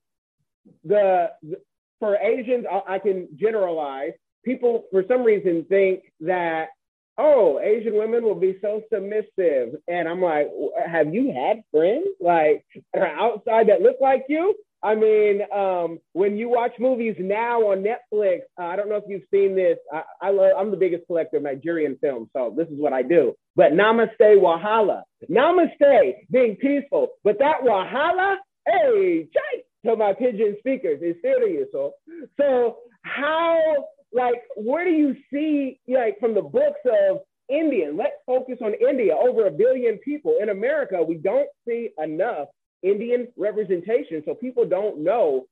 the, 0.83 1.31
the 1.41 1.57
for 1.99 2.17
Asians, 2.17 2.65
I, 2.69 2.95
I 2.95 2.99
can 2.99 3.29
generalize. 3.36 4.12
People, 4.43 4.86
for 4.91 5.03
some 5.07 5.23
reason, 5.23 5.65
think 5.69 6.03
that 6.19 6.69
oh, 7.17 7.59
Asian 7.59 7.95
women 7.95 8.23
will 8.23 8.36
be 8.36 8.57
so 8.62 8.81
submissive. 8.91 9.75
And 9.88 10.07
I'm 10.07 10.21
like, 10.21 10.49
have 10.86 11.13
you 11.13 11.31
had 11.31 11.63
friends 11.71 12.07
like 12.19 12.65
outside 12.95 13.69
that 13.69 13.81
look 13.81 13.97
like 14.01 14.25
you? 14.29 14.55
I 14.84 14.96
mean, 14.96 15.41
um, 15.56 16.00
when 16.12 16.36
you 16.36 16.50
watch 16.50 16.74
movies 16.78 17.15
now 17.17 17.62
on 17.72 17.84
Netflix, 17.84 18.41
uh, 18.60 18.65
I 18.65 18.76
don't 18.76 18.89
know 18.89 18.98
if 18.98 19.06
you've 19.08 19.24
seen 19.32 19.56
this. 19.56 19.78
I, 19.93 20.04
I 20.22 20.30
love, 20.32 20.52
I'm 20.58 20.72
the 20.72 20.78
biggest 20.78 21.08
collector 21.08 21.38
of 21.38 21.43
Nigerian 21.43 21.98
films, 22.02 22.28
so 22.36 22.54
this 22.56 22.67
is 22.67 22.78
what 22.78 22.91
I 22.91 23.02
do. 23.02 23.34
But 23.56 23.72
Namaste 23.72 24.19
Wahala, 24.19 25.04
Namaste 25.32 26.13
being 26.30 26.58
peaceful, 26.58 27.08
but 27.24 27.39
that 27.39 27.62
Wahala, 27.63 28.36
hey, 28.67 29.30
chai, 29.34 29.63
to 29.86 29.96
my 29.96 30.12
pidgin 30.13 30.58
speakers 30.60 31.02
is 31.02 31.15
serious. 31.22 31.69
So, 31.72 31.93
so 32.38 32.78
how, 33.04 33.88
like, 34.12 34.41
where 34.58 34.84
do 34.84 34.91
you 34.91 35.15
see, 35.32 35.80
like, 35.88 36.19
from 36.19 36.34
the 36.34 36.41
books 36.41 36.82
of 36.86 37.22
Indian? 37.50 37.96
Let's 37.96 38.15
focus 38.26 38.58
on 38.62 38.74
India. 38.74 39.15
Over 39.15 39.48
a 39.48 39.52
billion 39.52 39.98
people 40.00 40.36
in 40.41 40.50
America, 40.50 41.02
we 41.02 41.15
don't 41.15 41.48
see 41.65 41.91
enough 42.04 42.50
Indian 42.84 43.28
representation. 43.38 44.22
So 44.26 44.36
people 44.36 44.65
don't 44.65 45.00
know 45.00 45.48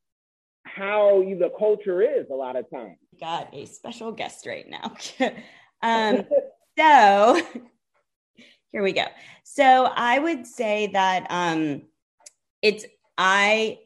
how 0.64 1.24
the 1.24 1.52
culture 1.58 2.02
is 2.02 2.28
a 2.30 2.36
lot 2.36 2.56
of 2.56 2.70
times. 2.70 2.98
Got 3.20 3.54
a 3.54 3.66
special 3.66 4.12
guest 4.12 4.46
right 4.46 4.70
now. 4.70 4.96
um, 5.82 6.26
so 6.78 7.42
here 8.72 8.84
we 8.84 8.92
go. 8.92 9.06
So 9.44 9.86
I 9.96 10.20
would 10.20 10.46
say 10.46 10.88
that 10.88 11.26
um, 11.30 11.84
it's, 12.62 12.86
I 13.18 13.80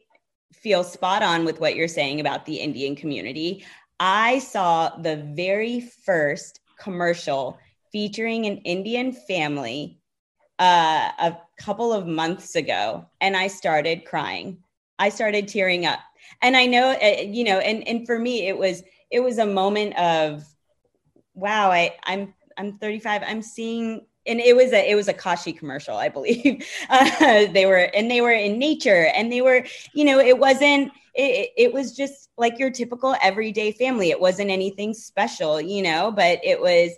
feel 0.52 0.84
spot 0.84 1.22
on 1.22 1.44
with 1.44 1.60
what 1.60 1.76
you're 1.76 1.88
saying 1.88 2.20
about 2.20 2.44
the 2.46 2.56
Indian 2.56 2.96
community. 2.96 3.64
I 3.98 4.40
saw 4.40 4.96
the 4.96 5.16
very 5.16 5.80
first 5.80 6.60
commercial 6.78 7.58
featuring 7.92 8.46
an 8.46 8.58
Indian 8.58 9.12
family 9.12 9.98
uh, 10.58 11.10
a 11.18 11.36
couple 11.58 11.92
of 11.92 12.06
months 12.06 12.54
ago 12.54 13.06
and 13.20 13.36
I 13.36 13.48
started 13.48 14.04
crying. 14.04 14.58
I 14.98 15.10
started 15.10 15.48
tearing 15.48 15.86
up. 15.86 16.00
And 16.42 16.56
I 16.56 16.66
know, 16.66 16.90
uh, 16.90 17.22
you 17.22 17.44
know, 17.44 17.58
and, 17.58 17.86
and 17.86 18.06
for 18.06 18.18
me, 18.18 18.48
it 18.48 18.56
was, 18.56 18.82
it 19.10 19.20
was 19.20 19.38
a 19.38 19.46
moment 19.46 19.96
of, 19.98 20.44
wow, 21.34 21.70
I, 21.70 21.94
I'm, 22.04 22.34
I'm 22.56 22.78
35. 22.78 23.22
I'm 23.26 23.42
seeing, 23.42 24.06
and 24.26 24.40
it 24.40 24.56
was 24.56 24.72
a, 24.72 24.90
it 24.90 24.94
was 24.94 25.08
a 25.08 25.12
Kashi 25.12 25.52
commercial, 25.52 25.96
I 25.96 26.08
believe. 26.08 26.66
Uh, 26.88 27.46
they 27.52 27.66
were, 27.66 27.90
and 27.94 28.10
they 28.10 28.20
were 28.20 28.32
in 28.32 28.58
nature 28.58 29.10
and 29.14 29.30
they 29.32 29.42
were, 29.42 29.64
you 29.92 30.04
know, 30.04 30.18
it 30.18 30.38
wasn't, 30.38 30.92
it, 31.14 31.50
it 31.56 31.72
was 31.72 31.96
just 31.96 32.30
like 32.38 32.58
your 32.58 32.70
typical 32.70 33.16
everyday 33.22 33.72
family. 33.72 34.10
It 34.10 34.20
wasn't 34.20 34.50
anything 34.50 34.94
special, 34.94 35.60
you 35.60 35.82
know, 35.82 36.12
but 36.12 36.38
it 36.44 36.60
was, 36.60 36.92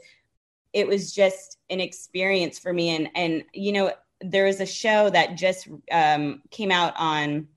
it 0.79 0.87
was 0.87 1.13
just 1.13 1.59
an 1.71 1.81
experience 1.81 2.59
for 2.59 2.73
me. 2.73 2.91
And, 2.91 3.09
and, 3.15 3.45
you 3.53 3.73
know, 3.73 3.93
there 4.21 4.47
is 4.47 4.61
a 4.61 4.67
show 4.67 5.11
that 5.11 5.37
just 5.37 5.69
um, 5.91 6.43
came 6.51 6.71
out 6.71 6.95
on, 6.97 7.49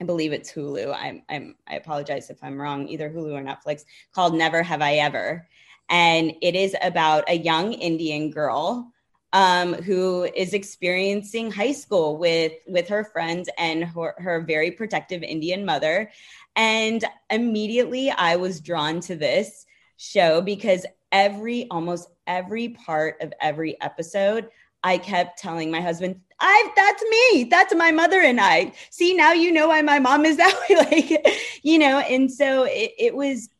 I 0.00 0.04
believe 0.04 0.32
it's 0.32 0.52
Hulu. 0.52 0.94
I'm, 0.94 1.22
I'm, 1.28 1.56
I 1.66 1.76
apologize 1.76 2.30
if 2.30 2.42
I'm 2.42 2.60
wrong, 2.60 2.86
either 2.86 3.10
Hulu 3.10 3.32
or 3.32 3.42
Netflix, 3.42 3.84
called 4.14 4.34
Never 4.34 4.62
Have 4.62 4.82
I 4.82 4.94
Ever. 4.96 5.48
And 5.88 6.34
it 6.40 6.54
is 6.54 6.76
about 6.82 7.24
a 7.28 7.38
young 7.38 7.72
Indian 7.72 8.30
girl 8.30 8.92
um, 9.32 9.74
who 9.74 10.24
is 10.34 10.54
experiencing 10.54 11.50
high 11.50 11.72
school 11.72 12.18
with 12.18 12.52
with 12.66 12.88
her 12.88 13.04
friends 13.04 13.48
and 13.58 13.84
her, 13.84 14.14
her 14.18 14.40
very 14.40 14.70
protective 14.70 15.22
Indian 15.22 15.64
mother. 15.64 16.10
And 16.56 17.04
immediately 17.30 18.10
I 18.10 18.36
was 18.36 18.60
drawn 18.60 19.00
to 19.00 19.16
this 19.16 19.66
show 19.96 20.40
because 20.40 20.84
every 21.12 21.68
almost 21.70 22.08
every 22.26 22.70
part 22.70 23.20
of 23.20 23.32
every 23.40 23.80
episode 23.80 24.48
I 24.82 24.98
kept 24.98 25.38
telling 25.38 25.70
my 25.70 25.80
husband, 25.80 26.20
I 26.38 26.72
that's 26.74 27.02
me. 27.02 27.44
That's 27.44 27.74
my 27.74 27.90
mother 27.90 28.20
and 28.20 28.40
I. 28.40 28.72
See, 28.90 29.14
now 29.14 29.32
you 29.32 29.52
know 29.52 29.68
why 29.68 29.82
my 29.82 29.98
mom 29.98 30.24
is 30.24 30.36
that 30.38 30.58
way. 30.68 30.76
like, 30.76 31.38
you 31.62 31.78
know, 31.78 31.98
and 31.98 32.32
so 32.32 32.64
it, 32.64 32.92
it 32.98 33.14
was 33.14 33.50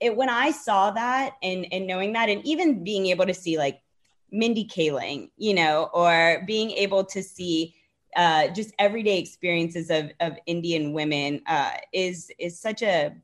it 0.00 0.16
when 0.16 0.28
I 0.28 0.50
saw 0.50 0.90
that 0.90 1.36
and 1.42 1.66
and 1.72 1.86
knowing 1.86 2.12
that 2.14 2.28
and 2.28 2.44
even 2.46 2.84
being 2.84 3.06
able 3.06 3.26
to 3.26 3.34
see 3.34 3.56
like 3.56 3.80
Mindy 4.30 4.66
Kaling, 4.66 5.30
you 5.36 5.54
know, 5.54 5.88
or 5.94 6.42
being 6.46 6.70
able 6.72 7.04
to 7.04 7.22
see 7.22 7.74
uh, 8.14 8.48
just 8.48 8.74
everyday 8.78 9.18
experiences 9.18 9.88
of 9.90 10.10
of 10.20 10.36
Indian 10.46 10.92
women 10.92 11.40
uh, 11.46 11.72
is 11.94 12.30
is 12.38 12.60
such 12.60 12.82
a 12.82 13.14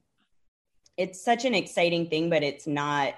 it's 0.97 1.23
such 1.23 1.45
an 1.45 1.55
exciting 1.55 2.09
thing, 2.09 2.31
but 2.31 2.43
it's 2.43 2.67
not 2.67 3.15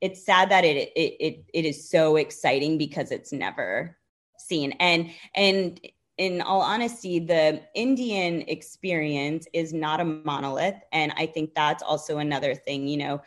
it's 0.00 0.24
sad 0.24 0.50
that 0.50 0.64
it, 0.64 0.92
it 0.96 1.16
it 1.20 1.44
it 1.52 1.64
is 1.64 1.88
so 1.88 2.16
exciting 2.16 2.78
because 2.78 3.10
it's 3.10 3.32
never 3.32 3.96
seen. 4.38 4.72
And 4.80 5.10
and 5.34 5.80
in 6.18 6.42
all 6.42 6.60
honesty 6.60 7.18
the 7.18 7.62
indian 7.74 8.42
experience 8.42 9.46
is 9.54 9.72
not 9.72 10.00
a 10.00 10.04
monolith. 10.04 10.76
And 10.92 11.12
i 11.16 11.26
think 11.26 11.54
that's 11.54 11.82
also 11.82 12.18
another 12.18 12.54
thing 12.54 12.86
you 12.86 12.98
know 12.98 13.22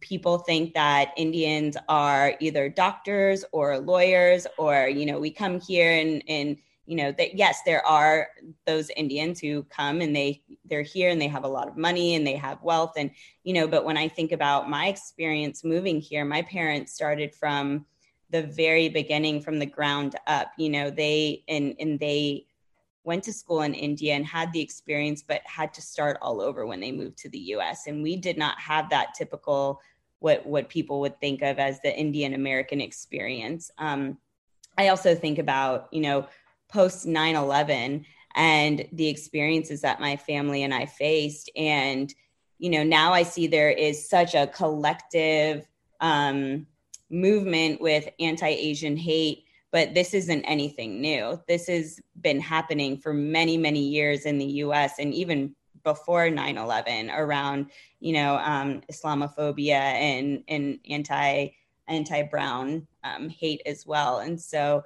people 0.00 0.38
think 0.38 0.74
that 0.74 1.12
indians 1.16 1.76
are 1.88 2.34
either 2.40 2.68
doctors 2.68 3.44
or 3.52 3.78
lawyers 3.78 4.46
or 4.58 4.88
you 4.88 5.06
know 5.06 5.18
we 5.18 5.30
come 5.30 5.60
here 5.60 5.92
and 5.92 6.22
and 6.28 6.56
you 6.86 6.96
know 6.96 7.12
that 7.12 7.34
yes 7.36 7.60
there 7.64 7.84
are 7.86 8.28
those 8.66 8.90
indians 8.96 9.40
who 9.40 9.62
come 9.64 10.00
and 10.00 10.14
they 10.14 10.42
they're 10.64 10.82
here 10.82 11.10
and 11.10 11.20
they 11.20 11.28
have 11.28 11.44
a 11.44 11.48
lot 11.48 11.68
of 11.68 11.76
money 11.76 12.14
and 12.14 12.26
they 12.26 12.34
have 12.34 12.62
wealth 12.62 12.92
and 12.96 13.10
you 13.44 13.52
know 13.52 13.68
but 13.68 13.84
when 13.84 13.96
i 13.96 14.08
think 14.08 14.32
about 14.32 14.68
my 14.68 14.86
experience 14.86 15.64
moving 15.64 16.00
here 16.00 16.24
my 16.24 16.42
parents 16.42 16.92
started 16.92 17.34
from 17.34 17.84
the 18.30 18.42
very 18.42 18.88
beginning 18.88 19.40
from 19.40 19.58
the 19.58 19.66
ground 19.66 20.16
up 20.26 20.52
you 20.58 20.68
know 20.68 20.90
they 20.90 21.44
and 21.48 21.74
and 21.78 22.00
they 22.00 22.46
went 23.04 23.22
to 23.22 23.32
school 23.32 23.62
in 23.62 23.74
india 23.74 24.14
and 24.14 24.26
had 24.26 24.52
the 24.52 24.60
experience 24.60 25.22
but 25.26 25.40
had 25.44 25.72
to 25.72 25.82
start 25.82 26.18
all 26.20 26.40
over 26.40 26.66
when 26.66 26.80
they 26.80 26.90
moved 26.92 27.16
to 27.16 27.28
the 27.28 27.38
us 27.38 27.86
and 27.86 28.02
we 28.02 28.16
did 28.16 28.36
not 28.36 28.58
have 28.58 28.90
that 28.90 29.14
typical 29.14 29.80
what 30.18 30.44
what 30.46 30.68
people 30.68 31.00
would 31.00 31.18
think 31.20 31.42
of 31.42 31.58
as 31.58 31.80
the 31.80 31.96
indian 31.96 32.34
american 32.34 32.80
experience. 32.80 33.70
Um, 33.78 34.18
i 34.78 34.88
also 34.88 35.14
think 35.14 35.38
about 35.38 35.88
you 35.92 36.00
know 36.00 36.26
post 36.72 37.06
9 37.06 37.36
11 37.36 38.04
and 38.34 38.88
the 38.92 39.08
experiences 39.08 39.82
that 39.82 40.00
my 40.00 40.16
family 40.16 40.62
and 40.62 40.72
I 40.72 40.86
faced. 40.86 41.50
And, 41.54 42.12
you 42.58 42.70
know, 42.70 42.82
now 42.82 43.12
I 43.12 43.24
see 43.24 43.46
there 43.46 43.70
is 43.70 44.08
such 44.08 44.34
a 44.34 44.46
collective 44.46 45.66
um, 46.00 46.66
movement 47.10 47.80
with 47.80 48.08
anti 48.18 48.48
Asian 48.48 48.96
hate, 48.96 49.44
but 49.70 49.94
this 49.94 50.14
isn't 50.14 50.44
anything 50.44 51.00
new. 51.00 51.40
This 51.46 51.66
has 51.66 52.00
been 52.20 52.40
happening 52.40 52.96
for 52.96 53.12
many, 53.12 53.58
many 53.58 53.80
years 53.80 54.24
in 54.24 54.38
the 54.38 54.46
US 54.46 54.98
and 54.98 55.12
even 55.12 55.54
before 55.84 56.28
9-11 56.28 57.10
around 57.16 57.70
you 58.00 58.12
know 58.12 58.36
um, 58.36 58.82
islamophobia 58.90 59.72
and 59.72 60.44
and 60.48 60.78
anti 60.88 61.48
anti 61.88 62.22
brown 62.22 62.86
um, 63.04 63.28
hate 63.28 63.60
as 63.66 63.84
well 63.86 64.20
and 64.20 64.40
so 64.40 64.84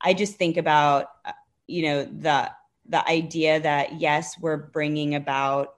I 0.00 0.14
just 0.14 0.36
think 0.36 0.56
about 0.56 1.06
uh, 1.24 1.32
you 1.66 1.82
know 1.82 2.04
the 2.04 2.50
the 2.88 3.08
idea 3.08 3.60
that 3.60 4.00
yes, 4.00 4.38
we're 4.40 4.56
bringing 4.56 5.14
about 5.14 5.74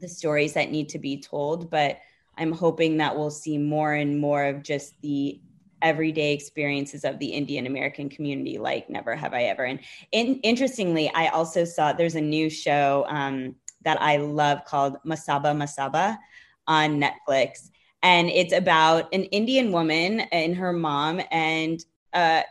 the 0.00 0.08
stories 0.08 0.52
that 0.54 0.70
need 0.70 0.90
to 0.90 0.98
be 0.98 1.20
told, 1.20 1.70
but 1.70 1.98
I'm 2.36 2.52
hoping 2.52 2.98
that 2.98 3.16
we'll 3.16 3.30
see 3.30 3.58
more 3.58 3.94
and 3.94 4.20
more 4.20 4.44
of 4.44 4.62
just 4.62 5.00
the 5.00 5.40
everyday 5.82 6.32
experiences 6.32 7.04
of 7.04 7.18
the 7.18 7.26
Indian 7.26 7.66
American 7.66 8.08
community, 8.08 8.58
like 8.58 8.90
Never 8.90 9.14
Have 9.16 9.32
I 9.32 9.44
Ever. 9.44 9.64
And 9.64 9.80
in, 10.12 10.40
interestingly, 10.40 11.10
I 11.14 11.28
also 11.28 11.64
saw 11.64 11.92
there's 11.92 12.14
a 12.14 12.20
new 12.20 12.50
show 12.50 13.06
um, 13.08 13.56
that 13.84 14.00
I 14.00 14.18
love 14.18 14.64
called 14.64 14.96
Masaba 15.04 15.54
Masaba 15.56 16.18
on 16.66 17.00
Netflix. 17.00 17.70
and 18.02 18.28
it's 18.28 18.52
about 18.52 19.12
an 19.12 19.24
Indian 19.24 19.72
woman 19.72 20.20
and 20.20 20.54
her 20.54 20.72
mom 20.72 21.20
and 21.30 21.84
uh, 22.12 22.42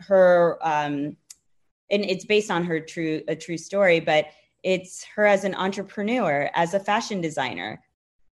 her 0.00 0.58
um, 0.62 1.16
and 1.90 2.04
it's 2.04 2.24
based 2.24 2.50
on 2.50 2.64
her 2.64 2.80
true 2.80 3.22
a 3.28 3.36
true 3.36 3.58
story, 3.58 4.00
but 4.00 4.26
it's 4.62 5.04
her 5.14 5.26
as 5.26 5.44
an 5.44 5.54
entrepreneur, 5.54 6.50
as 6.54 6.74
a 6.74 6.80
fashion 6.80 7.20
designer. 7.20 7.82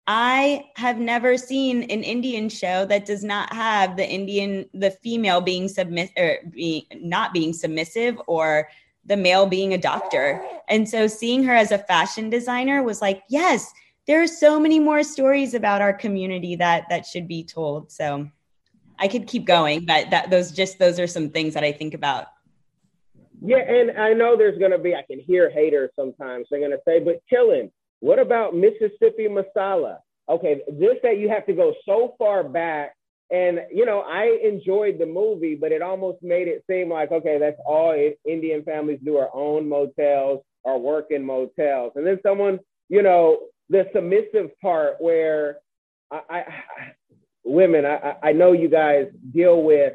I 0.07 0.65
have 0.77 0.99
never 0.99 1.37
seen 1.37 1.85
an 1.85 2.03
Indian 2.03 2.49
show 2.49 2.85
that 2.87 3.07
does 3.07 3.23
not 3.23 3.53
have 3.53 3.97
the 3.97 4.09
Indian, 4.09 4.69
the 4.75 4.91
female 4.91 5.41
being 5.41 5.69
submiss 5.69 6.11
or 6.17 6.39
being 6.51 6.83
not 6.95 7.33
being 7.33 7.53
submissive 7.53 8.21
or 8.27 8.69
the 9.05 9.17
male 9.17 9.47
being 9.47 9.73
a 9.73 9.79
doctor. 9.79 10.45
And 10.69 10.89
so 10.89 11.07
seeing 11.07 11.45
her 11.45 11.55
as 11.55 11.71
a 11.71 11.79
fashion 11.79 12.31
designer 12.31 12.83
was 12.83 13.01
like, 13.01 13.23
yes, 13.29 13.73
there 14.07 14.23
are 14.23 14.27
so 14.27 14.59
many 14.59 14.81
more 14.81 15.03
stories 15.03 15.55
about 15.55 15.81
our 15.81 15.93
community 15.93 16.57
that 16.57 16.87
that 16.89 17.07
should 17.07 17.29
be 17.29 17.45
told. 17.45 17.91
So 17.93 18.29
I 19.01 19.09
could 19.09 19.27
keep 19.27 19.47
going, 19.47 19.87
but 19.87 20.11
that 20.11 20.31
those 20.31 20.53
just 20.53 20.79
those 20.79 21.01
are 21.01 21.07
some 21.07 21.31
things 21.31 21.55
that 21.55 21.65
I 21.65 21.73
think 21.73 21.95
about. 21.95 22.27
Yeah, 23.43 23.59
and 23.59 23.99
I 23.99 24.13
know 24.13 24.37
there's 24.37 24.59
gonna 24.59 24.79
be 24.79 24.95
I 24.95 25.03
can 25.03 25.19
hear 25.19 25.51
haters 25.51 25.91
sometimes. 25.97 26.47
They're 26.51 26.61
gonna 26.61 26.77
say, 26.87 27.01
but 27.01 27.21
Kellen. 27.29 27.73
What 28.01 28.19
about 28.19 28.57
Mississippi 28.57 29.29
Masala? 29.29 29.99
Okay, 30.29 30.63
just 30.81 31.03
that 31.03 31.19
you 31.19 31.29
have 31.29 31.47
to 31.47 31.53
go 31.53 31.75
so 31.87 32.15
far 32.19 32.43
back. 32.43 32.95
And, 33.31 33.61
you 33.73 33.87
know, 33.87 34.01
I 34.01 34.39
enjoyed 34.43 34.99
the 34.99 35.07
movie, 35.07 35.55
but 35.55 35.71
it 35.71 35.83
almost 35.83 36.23
made 36.23 36.49
it 36.49 36.65
seem 36.69 36.91
like, 36.91 37.13
okay, 37.13 37.39
that's 37.39 37.61
all 37.65 37.95
Indian 38.29 38.65
families 38.65 38.99
do 39.05 39.19
are 39.19 39.31
own 39.33 39.69
motels 39.69 40.43
or 40.65 40.81
work 40.81 41.09
in 41.11 41.25
motels. 41.25 41.93
And 41.95 42.07
then 42.07 42.19
someone, 42.25 42.59
you 42.89 43.03
know, 43.03 43.39
the 43.69 43.87
submissive 43.95 44.51
part 44.61 44.97
where 44.99 45.59
I, 46.11 46.21
I 46.29 46.45
women, 47.51 47.85
I, 47.85 48.17
I 48.23 48.33
know 48.33 48.53
you 48.53 48.69
guys 48.69 49.09
deal 49.33 49.63
with, 49.63 49.95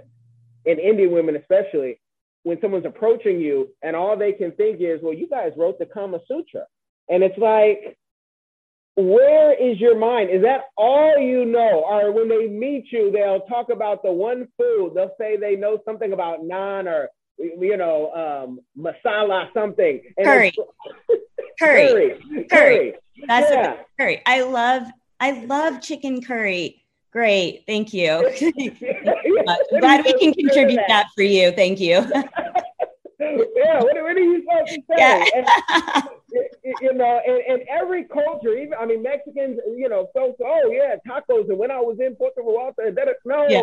in 0.65 0.79
Indian 0.79 1.11
women 1.11 1.35
especially, 1.35 1.99
when 2.43 2.59
someone's 2.61 2.85
approaching 2.85 3.39
you 3.39 3.69
and 3.81 3.95
all 3.95 4.17
they 4.17 4.31
can 4.31 4.51
think 4.51 4.79
is, 4.79 4.99
well, 5.01 5.13
you 5.13 5.27
guys 5.27 5.51
wrote 5.57 5.79
the 5.79 5.85
Kama 5.85 6.19
Sutra. 6.27 6.65
And 7.09 7.23
it's 7.23 7.37
like, 7.37 7.97
where 8.95 9.53
is 9.53 9.79
your 9.79 9.97
mind? 9.97 10.29
Is 10.29 10.41
that 10.43 10.65
all 10.77 11.17
you 11.17 11.45
know? 11.45 11.83
Or 11.87 12.11
when 12.11 12.29
they 12.29 12.47
meet 12.47 12.91
you, 12.91 13.11
they'll 13.11 13.41
talk 13.41 13.69
about 13.69 14.03
the 14.03 14.11
one 14.11 14.47
food. 14.57 14.93
They'll 14.95 15.15
say 15.19 15.37
they 15.37 15.55
know 15.55 15.79
something 15.85 16.13
about 16.13 16.41
naan 16.41 16.85
or 16.85 17.09
you 17.37 17.75
know 17.75 18.47
um, 18.47 18.59
masala 18.77 19.53
something. 19.53 20.01
And 20.17 20.25
curry. 20.25 20.53
curry. 21.59 21.87
curry. 21.89 22.45
Curry. 22.49 22.93
That's 23.27 23.51
yeah. 23.51 23.73
a 23.73 23.77
curry. 23.99 24.21
I 24.25 24.41
love 24.41 24.83
I 25.19 25.43
love 25.45 25.81
chicken 25.81 26.21
curry. 26.21 26.84
Great, 27.15 27.63
thank 27.65 27.93
you. 27.93 28.09
Glad 29.79 30.03
we 30.03 30.13
can 30.19 30.33
contribute 30.33 30.81
that? 30.89 31.05
for 31.15 31.23
you. 31.23 31.53
Thank 31.53 31.79
you. 31.79 31.93
yeah, 33.19 33.79
what, 33.79 33.95
what, 33.95 33.95
are 33.95 34.19
you 34.19 34.43
supposed 34.43 34.71
to 34.73 34.81
say? 34.89 34.95
Yeah. 34.97 35.23
and, 35.33 35.47
you 36.81 36.93
know, 36.93 37.21
and, 37.25 37.41
and 37.47 37.69
every 37.69 38.03
culture, 38.03 38.57
even 38.57 38.73
I 38.77 38.85
mean 38.85 39.01
Mexicans, 39.01 39.57
you 39.77 39.87
know, 39.87 40.09
folks, 40.13 40.41
oh 40.43 40.69
yeah, 40.69 40.95
tacos. 41.07 41.47
And 41.47 41.57
when 41.57 41.71
I 41.71 41.79
was 41.79 41.97
in 42.01 42.15
Puerto 42.15 42.41
Vallarta, 42.41 42.93
that 42.93 43.07
no, 43.23 43.47
yeah. 43.47 43.61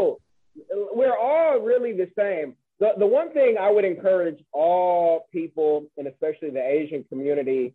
we're 0.95 1.19
all 1.19 1.61
really 1.61 1.93
the 1.93 2.09
same. 2.17 2.55
The 2.81 2.93
the 2.97 3.07
one 3.07 3.35
thing 3.35 3.59
I 3.61 3.71
would 3.71 3.85
encourage 3.85 4.43
all 4.53 5.27
people, 5.31 5.85
and 5.99 6.07
especially 6.07 6.49
the 6.49 6.67
Asian 6.67 7.05
community, 7.05 7.75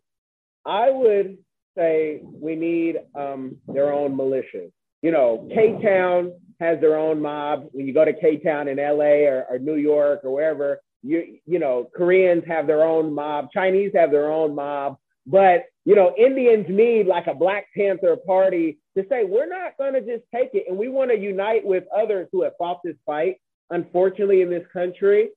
I 0.66 0.90
would 0.90 1.38
say 1.76 2.20
we 2.24 2.56
need 2.56 2.96
um, 3.14 3.58
their 3.68 3.92
own 3.92 4.16
militias. 4.16 4.72
You 5.02 5.12
know, 5.12 5.48
K 5.54 5.80
Town 5.82 6.32
has 6.60 6.80
their 6.80 6.98
own 6.98 7.20
mob. 7.22 7.68
When 7.72 7.86
you 7.86 7.94
go 7.94 8.04
to 8.04 8.12
K 8.12 8.38
Town 8.38 8.68
in 8.68 8.78
LA 8.78 9.28
or, 9.28 9.46
or 9.48 9.58
New 9.58 9.76
York 9.76 10.20
or 10.24 10.32
wherever, 10.32 10.80
you 11.02 11.38
you 11.46 11.58
know 11.58 11.88
Koreans 11.94 12.44
have 12.46 12.66
their 12.66 12.84
own 12.84 13.14
mob, 13.14 13.48
Chinese 13.52 13.92
have 13.94 14.10
their 14.10 14.32
own 14.32 14.54
mob, 14.54 14.98
but 15.26 15.66
you 15.84 15.94
know 15.94 16.14
Indians 16.18 16.66
need 16.68 17.06
like 17.06 17.26
a 17.26 17.34
Black 17.34 17.66
Panther 17.76 18.16
party 18.16 18.78
to 18.96 19.04
say 19.08 19.24
we're 19.24 19.48
not 19.48 19.76
going 19.78 19.92
to 19.94 20.00
just 20.00 20.24
take 20.34 20.50
it, 20.54 20.64
and 20.68 20.76
we 20.76 20.88
want 20.88 21.10
to 21.10 21.16
unite 21.16 21.64
with 21.64 21.84
others 21.96 22.28
who 22.32 22.42
have 22.42 22.52
fought 22.58 22.80
this 22.82 22.96
fight. 23.06 23.36
Unfortunately, 23.70 24.40
in 24.40 24.50
this 24.50 24.66
country, 24.72 25.28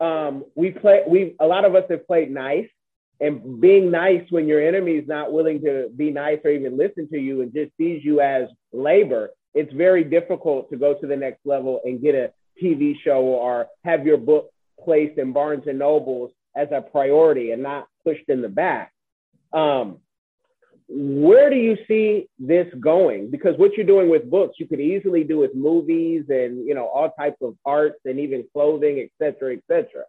um, 0.00 0.44
we 0.54 0.70
play 0.70 1.02
we 1.08 1.34
a 1.40 1.46
lot 1.46 1.64
of 1.64 1.74
us 1.74 1.84
have 1.90 2.06
played 2.06 2.30
nice, 2.30 2.68
and 3.20 3.60
being 3.60 3.90
nice 3.90 4.24
when 4.30 4.48
your 4.48 4.66
enemy 4.66 4.92
is 4.92 5.06
not 5.06 5.32
willing 5.32 5.60
to 5.62 5.90
be 5.96 6.10
nice 6.10 6.38
or 6.44 6.50
even 6.50 6.78
listen 6.78 7.08
to 7.08 7.18
you 7.18 7.42
and 7.42 7.52
just 7.52 7.70
sees 7.76 8.02
you 8.02 8.20
as 8.20 8.48
labor. 8.72 9.30
It's 9.54 9.72
very 9.72 10.04
difficult 10.04 10.70
to 10.70 10.76
go 10.76 10.94
to 10.94 11.06
the 11.06 11.16
next 11.16 11.40
level 11.44 11.80
and 11.84 12.00
get 12.00 12.14
a 12.14 12.32
TV 12.62 12.94
show 13.04 13.20
or 13.20 13.66
have 13.84 14.06
your 14.06 14.16
book 14.16 14.50
placed 14.82 15.18
in 15.18 15.32
Barnes 15.32 15.64
and 15.66 15.78
Nobles 15.78 16.30
as 16.56 16.68
a 16.72 16.80
priority 16.80 17.50
and 17.50 17.62
not 17.62 17.88
pushed 18.04 18.28
in 18.28 18.40
the 18.40 18.48
back. 18.48 18.92
Um, 19.52 19.98
where 20.88 21.50
do 21.50 21.56
you 21.56 21.76
see 21.86 22.28
this 22.38 22.66
going? 22.80 23.30
Because 23.30 23.56
what 23.58 23.76
you're 23.76 23.86
doing 23.86 24.08
with 24.08 24.28
books, 24.28 24.56
you 24.58 24.66
could 24.66 24.80
easily 24.80 25.22
do 25.22 25.38
with 25.38 25.54
movies 25.54 26.24
and 26.28 26.66
you 26.66 26.74
know 26.74 26.86
all 26.86 27.10
types 27.16 27.36
of 27.42 27.54
arts 27.64 28.00
and 28.04 28.18
even 28.18 28.44
clothing, 28.52 28.98
et 28.98 29.10
cetera, 29.22 29.54
et 29.54 29.62
cetera. 29.68 30.04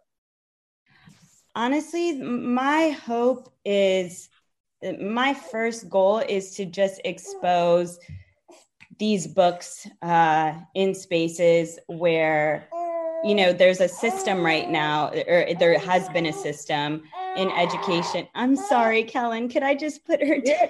Honestly, 1.54 2.14
my 2.14 2.90
hope 2.90 3.52
is 3.64 4.30
my 5.00 5.34
first 5.34 5.88
goal 5.88 6.18
is 6.18 6.54
to 6.56 6.64
just 6.64 7.00
expose 7.04 8.00
these 8.98 9.26
books 9.26 9.86
uh, 10.02 10.54
in 10.74 10.94
spaces 10.94 11.78
where 11.86 12.68
you 13.24 13.34
know 13.34 13.52
there's 13.52 13.80
a 13.80 13.88
system 13.88 14.44
right 14.44 14.70
now 14.70 15.10
or 15.28 15.46
there 15.58 15.78
has 15.78 16.08
been 16.08 16.26
a 16.26 16.32
system 16.32 17.02
in 17.36 17.50
education. 17.50 18.26
I'm 18.34 18.56
sorry 18.56 19.04
kellen 19.04 19.48
could 19.48 19.62
i 19.62 19.74
just 19.74 20.04
put 20.04 20.20
her 20.20 20.38
yeah, 20.44 20.66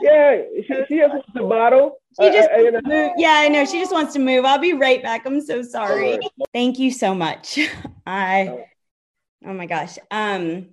yeah 0.00 0.38
she, 0.66 0.84
she 0.88 0.96
just 0.98 1.12
wants 1.12 1.32
to 1.34 1.42
bottle. 1.42 2.00
She 2.20 2.30
just 2.30 2.48
uh, 2.50 2.54
uh, 2.54 2.80
move. 2.84 3.10
yeah 3.16 3.34
i 3.44 3.48
know 3.48 3.64
she 3.64 3.78
just 3.80 3.92
wants 3.92 4.12
to 4.14 4.18
move. 4.18 4.44
I'll 4.44 4.58
be 4.58 4.72
right 4.72 5.02
back. 5.02 5.26
I'm 5.26 5.40
so 5.40 5.62
sorry. 5.62 6.18
Thank 6.52 6.78
you 6.78 6.90
so 6.90 7.14
much. 7.14 7.58
I 8.06 8.66
oh 9.46 9.52
my 9.52 9.66
gosh 9.66 9.98
um 10.10 10.66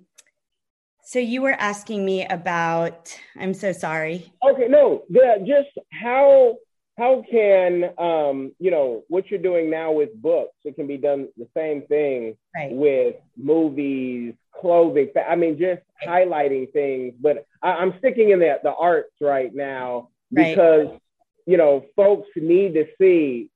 so 1.04 1.20
you 1.20 1.42
were 1.42 1.54
asking 1.54 2.06
me 2.06 2.26
about 2.26 3.18
i'm 3.38 3.54
so 3.54 3.72
sorry 3.72 4.32
okay 4.48 4.68
no 4.68 5.04
the, 5.10 5.44
just 5.46 5.70
how 5.92 6.56
how 6.98 7.24
can 7.30 7.92
um, 8.00 8.52
you 8.60 8.72
know 8.72 9.04
what 9.08 9.30
you're 9.30 9.40
doing 9.40 9.70
now 9.70 9.92
with 9.92 10.14
books 10.22 10.56
it 10.66 10.76
can 10.76 10.88
be 10.88 10.98
done 10.98 11.28
the 11.38 11.48
same 11.56 11.84
thing 11.84 12.36
right. 12.56 12.72
with 12.72 13.16
movies 13.38 14.34
clothing 14.54 15.10
i 15.30 15.36
mean 15.36 15.58
just 15.58 15.82
highlighting 16.06 16.72
things 16.74 17.14
but 17.22 17.46
I, 17.62 17.82
am 17.82 17.94
sticking 18.00 18.32
in 18.32 18.40
the, 18.40 18.60
the 18.64 18.74
arts 18.74 19.14
right 19.22 19.54
now 19.54 20.10
because 20.34 20.88
right. 20.88 21.02
you 21.46 21.58
know 21.58 21.86
folks 21.96 22.28
need 22.36 22.74
to 22.74 22.88
see 23.00 23.50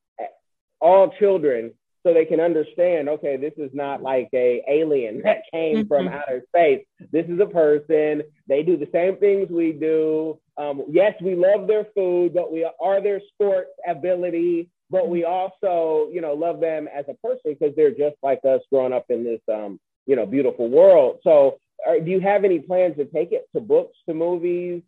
all 0.80 1.10
children 1.10 1.74
so 2.06 2.14
they 2.14 2.26
can 2.26 2.40
understand 2.40 3.10
okay 3.10 3.38
this 3.38 3.54
is 3.58 3.72
not 3.74 4.02
like 4.02 4.30
a 4.34 4.64
alien 4.68 5.22
that 5.24 5.44
came 5.52 5.78
mm-hmm. 5.78 5.88
from 5.88 6.08
outer 6.08 6.44
space. 6.50 6.86
This 7.12 7.26
is 7.28 7.40
a 7.40 7.46
person. 7.46 8.24
They 8.48 8.64
do 8.64 8.78
the 8.78 8.90
same 8.92 9.18
things 9.18 9.50
we 9.50 9.72
do. 9.72 10.40
Um, 10.58 10.84
yes 10.90 11.14
we 11.22 11.36
love 11.36 11.68
their 11.68 11.88
food 11.96 12.34
but 12.34 12.52
we 12.52 12.70
are 12.80 13.02
their 13.02 13.22
sports 13.34 13.72
ability 13.88 14.70
but 14.92 15.08
we 15.08 15.24
also 15.24 16.10
you 16.12 16.22
know 16.22 16.34
love 16.34 16.60
them 16.60 16.88
as 16.94 17.06
a 17.08 17.16
person 17.26 17.56
because 17.58 17.74
they're 17.76 17.92
just 17.92 18.18
like 18.22 18.42
us 18.46 18.62
growing 18.72 18.94
up 18.94 19.06
in 19.10 19.24
this 19.24 19.42
um, 19.52 19.80
you 20.06 20.16
know 20.16 20.26
beautiful 20.26 20.70
world. 20.70 21.20
So 21.24 21.58
are, 21.88 22.00
do 22.00 22.12
you 22.12 22.20
have 22.20 22.44
any 22.44 22.60
plans 22.60 22.98
to 22.98 23.06
take 23.06 23.32
it 23.32 23.48
to 23.56 23.62
books 23.62 23.98
to 24.08 24.14
movies 24.14 24.84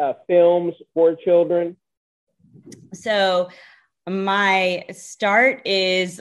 uh, 0.00 0.12
films 0.26 0.74
for 0.94 1.16
children? 1.16 1.76
So 2.92 3.48
my 4.08 4.84
start 4.92 5.62
is 5.66 6.20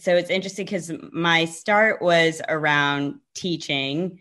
so 0.00 0.16
it's 0.16 0.30
interesting 0.30 0.64
because 0.64 0.90
my 1.12 1.44
start 1.44 2.00
was 2.00 2.40
around 2.48 3.20
teaching 3.34 4.18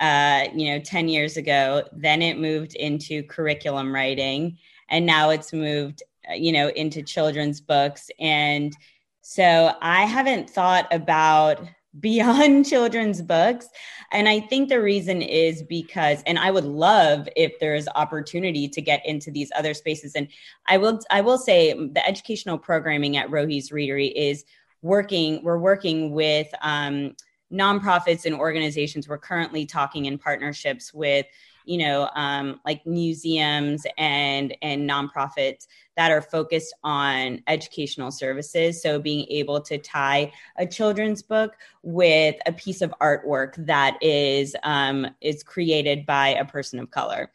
uh, 0.00 0.44
you 0.54 0.70
know 0.70 0.80
10 0.80 1.08
years 1.08 1.36
ago. 1.36 1.82
Then 1.92 2.22
it 2.22 2.38
moved 2.38 2.74
into 2.74 3.22
curriculum 3.24 3.94
writing 3.94 4.58
and 4.88 5.06
now 5.06 5.30
it's 5.30 5.52
moved 5.52 6.02
uh, 6.30 6.34
you 6.34 6.52
know 6.52 6.68
into 6.68 7.02
children's 7.02 7.60
books. 7.60 8.10
And 8.20 8.76
so 9.22 9.72
i 9.80 10.04
haven't 10.04 10.50
thought 10.50 10.86
about 10.90 11.60
beyond 12.00 12.66
children's 12.72 13.22
books. 13.22 13.68
And 14.12 14.28
i 14.28 14.40
think 14.40 14.68
the 14.68 14.80
reason 14.80 15.22
is 15.22 15.62
because 15.62 16.22
and 16.26 16.38
i 16.38 16.50
would 16.50 16.64
love 16.64 17.28
if 17.36 17.58
there's 17.60 17.88
opportunity 17.94 18.68
to 18.68 18.82
get 18.82 19.04
into 19.06 19.30
these 19.30 19.50
other 19.56 19.74
spaces. 19.74 20.14
And 20.14 20.28
i 20.66 20.76
will 20.76 21.00
i 21.10 21.20
will 21.20 21.38
say 21.38 21.72
the 21.72 22.06
educational 22.06 22.58
programming 22.58 23.16
at 23.16 23.28
rohi's 23.28 23.70
readery 23.70 24.12
is 24.14 24.44
working 24.82 25.42
we're 25.42 25.58
working 25.58 26.12
with 26.12 26.48
um, 26.62 27.14
nonprofits 27.52 28.24
and 28.24 28.34
organizations. 28.34 29.08
We're 29.08 29.18
currently 29.18 29.66
talking 29.66 30.06
in 30.06 30.18
partnerships 30.18 30.92
with 30.94 31.26
you 31.64 31.78
know 31.78 32.08
um, 32.14 32.60
like 32.64 32.86
museums 32.86 33.84
and 33.98 34.56
and 34.62 34.88
nonprofits 34.88 35.66
that 35.96 36.10
are 36.10 36.22
focused 36.22 36.74
on 36.82 37.42
educational 37.46 38.10
services. 38.10 38.82
So 38.82 38.98
being 38.98 39.26
able 39.28 39.60
to 39.62 39.78
tie 39.78 40.32
a 40.56 40.66
children's 40.66 41.22
book 41.22 41.54
with 41.82 42.36
a 42.46 42.52
piece 42.52 42.80
of 42.80 42.94
artwork 43.00 43.54
that 43.66 43.98
is 44.02 44.56
um, 44.62 45.06
is 45.20 45.42
created 45.42 46.06
by 46.06 46.28
a 46.28 46.44
person 46.44 46.78
of 46.78 46.90
color 46.90 47.30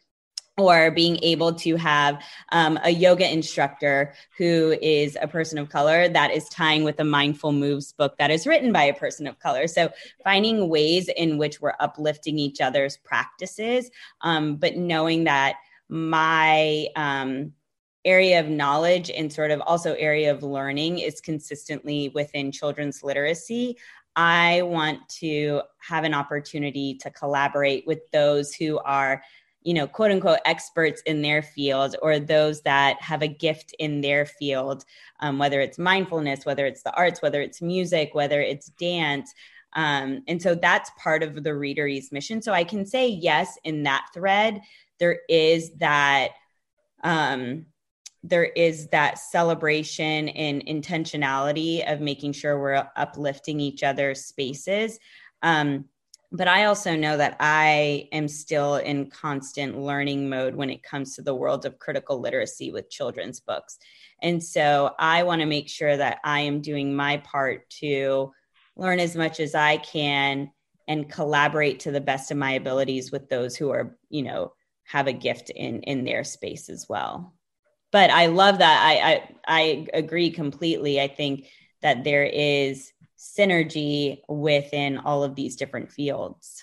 or 0.58 0.90
being 0.90 1.18
able 1.22 1.54
to 1.54 1.76
have 1.76 2.22
um, 2.50 2.78
a 2.84 2.90
yoga 2.90 3.30
instructor 3.32 4.12
who 4.36 4.76
is 4.82 5.16
a 5.22 5.28
person 5.28 5.58
of 5.58 5.68
color 5.68 6.08
that 6.08 6.30
is 6.30 6.48
tying 6.48 6.84
with 6.84 6.98
a 7.00 7.04
mindful 7.04 7.52
moves 7.52 7.92
book 7.92 8.16
that 8.18 8.30
is 8.30 8.46
written 8.46 8.72
by 8.72 8.82
a 8.82 8.94
person 8.94 9.26
of 9.26 9.38
color. 9.38 9.66
So 9.66 9.90
finding 10.24 10.68
ways 10.68 11.08
in 11.16 11.38
which 11.38 11.60
we're 11.60 11.74
uplifting 11.80 12.38
each 12.38 12.60
other's 12.60 12.96
practices 12.96 13.90
um, 14.22 14.56
but 14.56 14.76
knowing 14.76 15.24
that 15.24 15.56
my 15.88 16.88
um, 16.96 17.52
area 18.04 18.40
of 18.40 18.48
knowledge 18.48 19.10
and 19.10 19.32
sort 19.32 19.50
of 19.50 19.60
also 19.62 19.94
area 19.94 20.30
of 20.30 20.42
learning 20.42 20.98
is 20.98 21.20
consistently 21.20 22.10
within 22.14 22.52
children's 22.52 23.02
literacy 23.02 23.76
i 24.14 24.62
want 24.62 25.06
to 25.08 25.60
have 25.78 26.04
an 26.04 26.14
opportunity 26.14 26.94
to 26.94 27.10
collaborate 27.10 27.86
with 27.86 28.08
those 28.12 28.54
who 28.54 28.78
are 28.78 29.22
you 29.68 29.74
know, 29.74 29.86
quote 29.86 30.10
unquote 30.10 30.38
experts 30.46 31.02
in 31.02 31.20
their 31.20 31.42
field 31.42 31.94
or 32.00 32.18
those 32.18 32.62
that 32.62 32.96
have 33.02 33.20
a 33.20 33.28
gift 33.28 33.74
in 33.78 34.00
their 34.00 34.24
field, 34.24 34.82
um, 35.20 35.38
whether 35.38 35.60
it's 35.60 35.78
mindfulness, 35.78 36.46
whether 36.46 36.64
it's 36.64 36.82
the 36.82 36.94
arts, 36.94 37.20
whether 37.20 37.42
it's 37.42 37.60
music, 37.60 38.14
whether 38.14 38.40
it's 38.40 38.70
dance. 38.80 39.34
Um, 39.74 40.22
and 40.26 40.40
so 40.40 40.54
that's 40.54 40.90
part 40.96 41.22
of 41.22 41.44
the 41.44 41.54
Readery's 41.54 42.10
mission. 42.12 42.40
So 42.40 42.54
I 42.54 42.64
can 42.64 42.86
say 42.86 43.08
yes 43.08 43.58
in 43.62 43.82
that 43.82 44.06
thread. 44.14 44.62
There 45.00 45.18
is 45.28 45.74
that 45.74 46.28
um, 47.04 47.66
there 48.22 48.46
is 48.46 48.88
that 48.88 49.18
celebration 49.18 50.30
and 50.30 50.64
intentionality 50.64 51.86
of 51.92 52.00
making 52.00 52.32
sure 52.32 52.58
we're 52.58 52.88
uplifting 52.96 53.60
each 53.60 53.82
other's 53.82 54.24
spaces. 54.24 54.98
Um, 55.42 55.84
but 56.30 56.48
I 56.48 56.64
also 56.64 56.94
know 56.94 57.16
that 57.16 57.36
I 57.40 58.08
am 58.12 58.28
still 58.28 58.76
in 58.76 59.10
constant 59.10 59.78
learning 59.78 60.28
mode 60.28 60.54
when 60.54 60.68
it 60.68 60.82
comes 60.82 61.14
to 61.14 61.22
the 61.22 61.34
world 61.34 61.64
of 61.64 61.78
critical 61.78 62.20
literacy 62.20 62.70
with 62.70 62.90
children's 62.90 63.40
books. 63.40 63.78
And 64.22 64.42
so 64.42 64.94
I 64.98 65.22
want 65.22 65.40
to 65.40 65.46
make 65.46 65.68
sure 65.68 65.96
that 65.96 66.18
I 66.24 66.40
am 66.40 66.60
doing 66.60 66.94
my 66.94 67.18
part 67.18 67.68
to 67.80 68.32
learn 68.76 69.00
as 69.00 69.16
much 69.16 69.40
as 69.40 69.54
I 69.54 69.78
can 69.78 70.50
and 70.86 71.10
collaborate 71.10 71.80
to 71.80 71.90
the 71.90 72.00
best 72.00 72.30
of 72.30 72.36
my 72.36 72.52
abilities 72.52 73.10
with 73.10 73.28
those 73.28 73.56
who 73.56 73.70
are, 73.70 73.96
you 74.10 74.22
know, 74.22 74.52
have 74.84 75.06
a 75.06 75.12
gift 75.12 75.50
in 75.50 75.82
in 75.82 76.04
their 76.04 76.24
space 76.24 76.68
as 76.68 76.86
well. 76.88 77.34
But 77.90 78.10
I 78.10 78.26
love 78.26 78.58
that. 78.58 78.82
I 78.84 79.12
I, 79.12 79.30
I 79.46 79.86
agree 79.94 80.30
completely. 80.30 81.00
I 81.00 81.08
think 81.08 81.46
that 81.80 82.04
there 82.04 82.24
is 82.24 82.92
synergy 83.18 84.20
within 84.28 84.98
all 84.98 85.24
of 85.24 85.34
these 85.34 85.56
different 85.56 85.90
fields. 85.90 86.62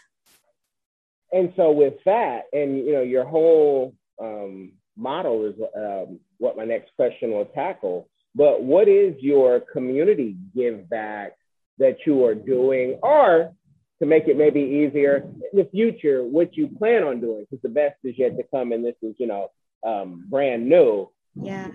And 1.32 1.52
so, 1.56 1.72
with 1.72 1.96
that, 2.06 2.44
and 2.54 2.78
you 2.78 2.94
know, 2.94 3.02
your 3.02 3.26
whole 3.26 3.94
um, 4.22 4.74
model 4.96 5.46
is 5.46 5.56
um, 5.76 6.20
what 6.38 6.56
my 6.56 6.63
next 6.63 6.91
question 6.96 7.32
will 7.32 7.46
tackle. 7.46 8.10
But 8.34 8.63
what 8.63 8.88
is 8.88 9.15
your 9.20 9.60
community 9.60 10.38
give 10.56 10.89
back 10.89 11.34
that 11.78 11.98
you 12.06 12.26
are 12.26 12.36
doing, 12.36 13.00
or 13.04 13.54
to 14.00 14.06
make 14.06 14.28
it 14.28 14.38
maybe 14.38 14.62
easier 14.62 15.28
in 15.52 15.58
the 15.58 15.70
future, 15.72 16.24
what 16.24 16.56
you 16.56 16.68
plan 16.68 17.04
on 17.04 17.20
doing? 17.20 17.46
Because 17.50 17.62
the 17.63 17.70
best 17.70 17.96
is 18.04 18.15
yet 18.18 18.38
to 18.38 18.44
come, 18.44 18.72
and 18.72 18.84
this 18.84 18.96
is, 19.02 19.15
you 19.18 19.28
know, 19.28 19.52
um, 19.86 20.26
brand 20.30 20.70
new. 20.70 21.10
Yeah. 21.36 21.70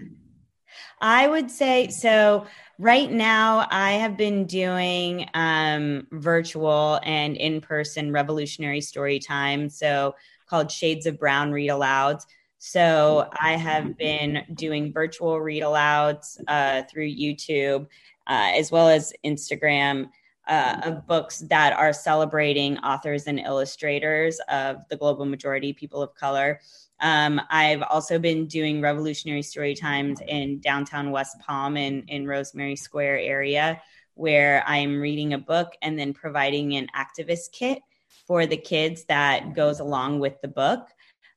I 1.00 1.28
would 1.28 1.50
say 1.50 1.88
so. 1.88 2.46
Right 2.78 3.10
now, 3.10 3.66
I 3.70 3.92
have 3.92 4.16
been 4.16 4.46
doing 4.46 5.28
um, 5.34 6.06
virtual 6.12 6.98
and 7.02 7.36
in 7.36 7.60
person 7.60 8.10
revolutionary 8.10 8.80
story 8.80 9.18
time. 9.18 9.68
So, 9.68 10.14
called 10.48 10.70
Shades 10.70 11.06
of 11.06 11.18
Brown 11.18 11.52
Read 11.52 11.68
Alouds. 11.68 12.24
So, 12.58 13.28
I 13.38 13.52
have 13.52 13.98
been 13.98 14.44
doing 14.54 14.92
virtual 14.92 15.40
read 15.40 15.62
alouds 15.62 16.40
uh, 16.48 16.82
through 16.90 17.14
YouTube 17.14 17.86
uh, 18.30 18.52
as 18.54 18.70
well 18.70 18.88
as 18.88 19.12
Instagram. 19.24 20.08
Uh, 20.50 20.80
of 20.82 21.06
books 21.06 21.38
that 21.48 21.72
are 21.74 21.92
celebrating 21.92 22.76
authors 22.78 23.28
and 23.28 23.38
illustrators 23.38 24.40
of 24.48 24.82
the 24.88 24.96
global 24.96 25.24
majority 25.24 25.72
people 25.72 26.02
of 26.02 26.12
color. 26.16 26.58
Um, 26.98 27.40
I've 27.50 27.82
also 27.82 28.18
been 28.18 28.48
doing 28.48 28.80
revolutionary 28.80 29.42
story 29.42 29.76
times 29.76 30.20
in 30.26 30.60
downtown 30.60 31.12
West 31.12 31.38
Palm 31.38 31.76
in, 31.76 32.02
in 32.08 32.26
Rosemary 32.26 32.74
Square 32.74 33.20
area, 33.20 33.80
where 34.14 34.64
I'm 34.66 35.00
reading 35.00 35.34
a 35.34 35.38
book 35.38 35.68
and 35.82 35.96
then 35.96 36.12
providing 36.12 36.74
an 36.74 36.88
activist 36.96 37.52
kit 37.52 37.78
for 38.26 38.44
the 38.44 38.56
kids 38.56 39.04
that 39.04 39.54
goes 39.54 39.78
along 39.78 40.18
with 40.18 40.40
the 40.42 40.48
book. 40.48 40.88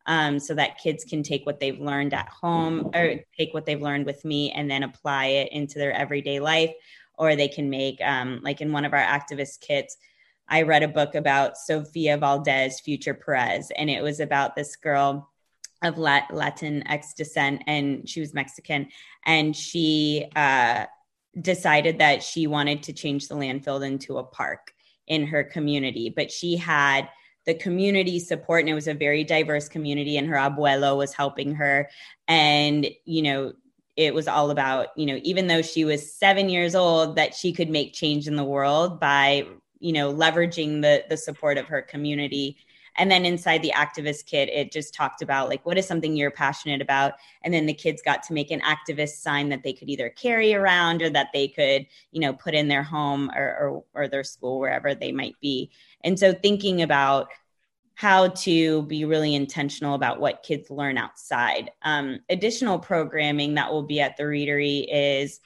Um, 0.07 0.37
so 0.39 0.53
that 0.55 0.79
kids 0.79 1.05
can 1.05 1.23
take 1.23 1.45
what 1.45 1.61
they've 1.61 1.79
learned 1.79 2.13
at 2.13 2.27
home 2.27 2.89
or 2.93 3.19
take 3.37 3.53
what 3.53 3.65
they've 3.65 3.81
learned 3.81 4.05
with 4.05 4.25
me 4.25 4.51
and 4.51 4.69
then 4.69 4.83
apply 4.83 5.27
it 5.27 5.53
into 5.53 5.79
their 5.79 5.93
everyday 5.93 6.41
life. 6.41 6.73
Or 7.17 7.35
they 7.35 7.47
can 7.47 7.69
make, 7.69 7.99
um, 8.01 8.39
like 8.43 8.61
in 8.61 8.71
one 8.71 8.85
of 8.85 8.93
our 8.93 8.99
activist 8.99 9.61
kits, 9.61 9.97
I 10.47 10.63
read 10.63 10.83
a 10.83 10.87
book 10.87 11.15
about 11.15 11.57
Sofia 11.57 12.17
Valdez, 12.17 12.79
Future 12.79 13.13
Prez, 13.13 13.71
and 13.77 13.89
it 13.89 14.03
was 14.03 14.19
about 14.19 14.55
this 14.55 14.75
girl 14.75 15.29
of 15.83 15.97
Latin 15.97 16.87
X 16.87 17.13
descent, 17.13 17.63
and 17.67 18.07
she 18.07 18.19
was 18.19 18.33
Mexican, 18.33 18.87
and 19.25 19.55
she 19.55 20.25
uh, 20.35 20.85
decided 21.39 21.99
that 21.99 22.23
she 22.23 22.47
wanted 22.47 22.83
to 22.83 22.93
change 22.93 23.27
the 23.27 23.35
landfill 23.35 23.85
into 23.85 24.17
a 24.17 24.23
park 24.23 24.73
in 25.07 25.27
her 25.27 25.43
community, 25.43 26.09
but 26.09 26.31
she 26.31 26.55
had 26.55 27.09
the 27.45 27.53
community 27.53 28.19
support 28.19 28.61
and 28.61 28.69
it 28.69 28.73
was 28.73 28.87
a 28.87 28.93
very 28.93 29.23
diverse 29.23 29.67
community 29.67 30.17
and 30.17 30.27
her 30.27 30.37
abuelo 30.37 30.97
was 30.97 31.13
helping 31.13 31.53
her 31.55 31.89
and 32.27 32.87
you 33.05 33.21
know 33.21 33.51
it 33.95 34.13
was 34.13 34.27
all 34.27 34.49
about 34.51 34.87
you 34.97 35.05
know 35.05 35.19
even 35.23 35.47
though 35.47 35.61
she 35.61 35.85
was 35.85 36.13
7 36.13 36.49
years 36.49 36.75
old 36.75 37.15
that 37.15 37.33
she 37.33 37.53
could 37.53 37.69
make 37.69 37.93
change 37.93 38.27
in 38.27 38.35
the 38.35 38.43
world 38.43 38.99
by 38.99 39.45
you 39.79 39.93
know 39.93 40.13
leveraging 40.13 40.81
the 40.81 41.03
the 41.09 41.17
support 41.17 41.57
of 41.57 41.67
her 41.67 41.81
community 41.81 42.57
and 42.95 43.09
then 43.09 43.25
inside 43.25 43.61
the 43.61 43.73
activist 43.75 44.25
kit, 44.25 44.49
it 44.49 44.71
just 44.71 44.93
talked 44.93 45.21
about 45.21 45.49
like, 45.49 45.65
what 45.65 45.77
is 45.77 45.87
something 45.87 46.15
you're 46.15 46.31
passionate 46.31 46.81
about? 46.81 47.13
And 47.43 47.53
then 47.53 47.65
the 47.65 47.73
kids 47.73 48.01
got 48.03 48.21
to 48.23 48.33
make 48.33 48.51
an 48.51 48.61
activist 48.61 49.21
sign 49.21 49.49
that 49.49 49.63
they 49.63 49.73
could 49.73 49.89
either 49.89 50.09
carry 50.09 50.53
around 50.53 51.01
or 51.01 51.09
that 51.09 51.29
they 51.33 51.47
could, 51.47 51.87
you 52.11 52.21
know, 52.21 52.33
put 52.33 52.53
in 52.53 52.67
their 52.67 52.83
home 52.83 53.31
or, 53.35 53.83
or, 53.95 54.01
or 54.03 54.07
their 54.07 54.23
school, 54.23 54.59
wherever 54.59 54.93
they 54.93 55.11
might 55.11 55.35
be. 55.41 55.71
And 56.03 56.19
so 56.19 56.33
thinking 56.33 56.81
about 56.81 57.29
how 57.95 58.29
to 58.29 58.83
be 58.83 59.05
really 59.05 59.35
intentional 59.35 59.95
about 59.95 60.19
what 60.19 60.43
kids 60.43 60.69
learn 60.69 60.97
outside. 60.97 61.71
Um, 61.83 62.19
additional 62.29 62.79
programming 62.79 63.53
that 63.55 63.71
will 63.71 63.83
be 63.83 63.99
at 63.99 64.17
the 64.17 64.23
Readery 64.23 64.87
is 64.91 65.39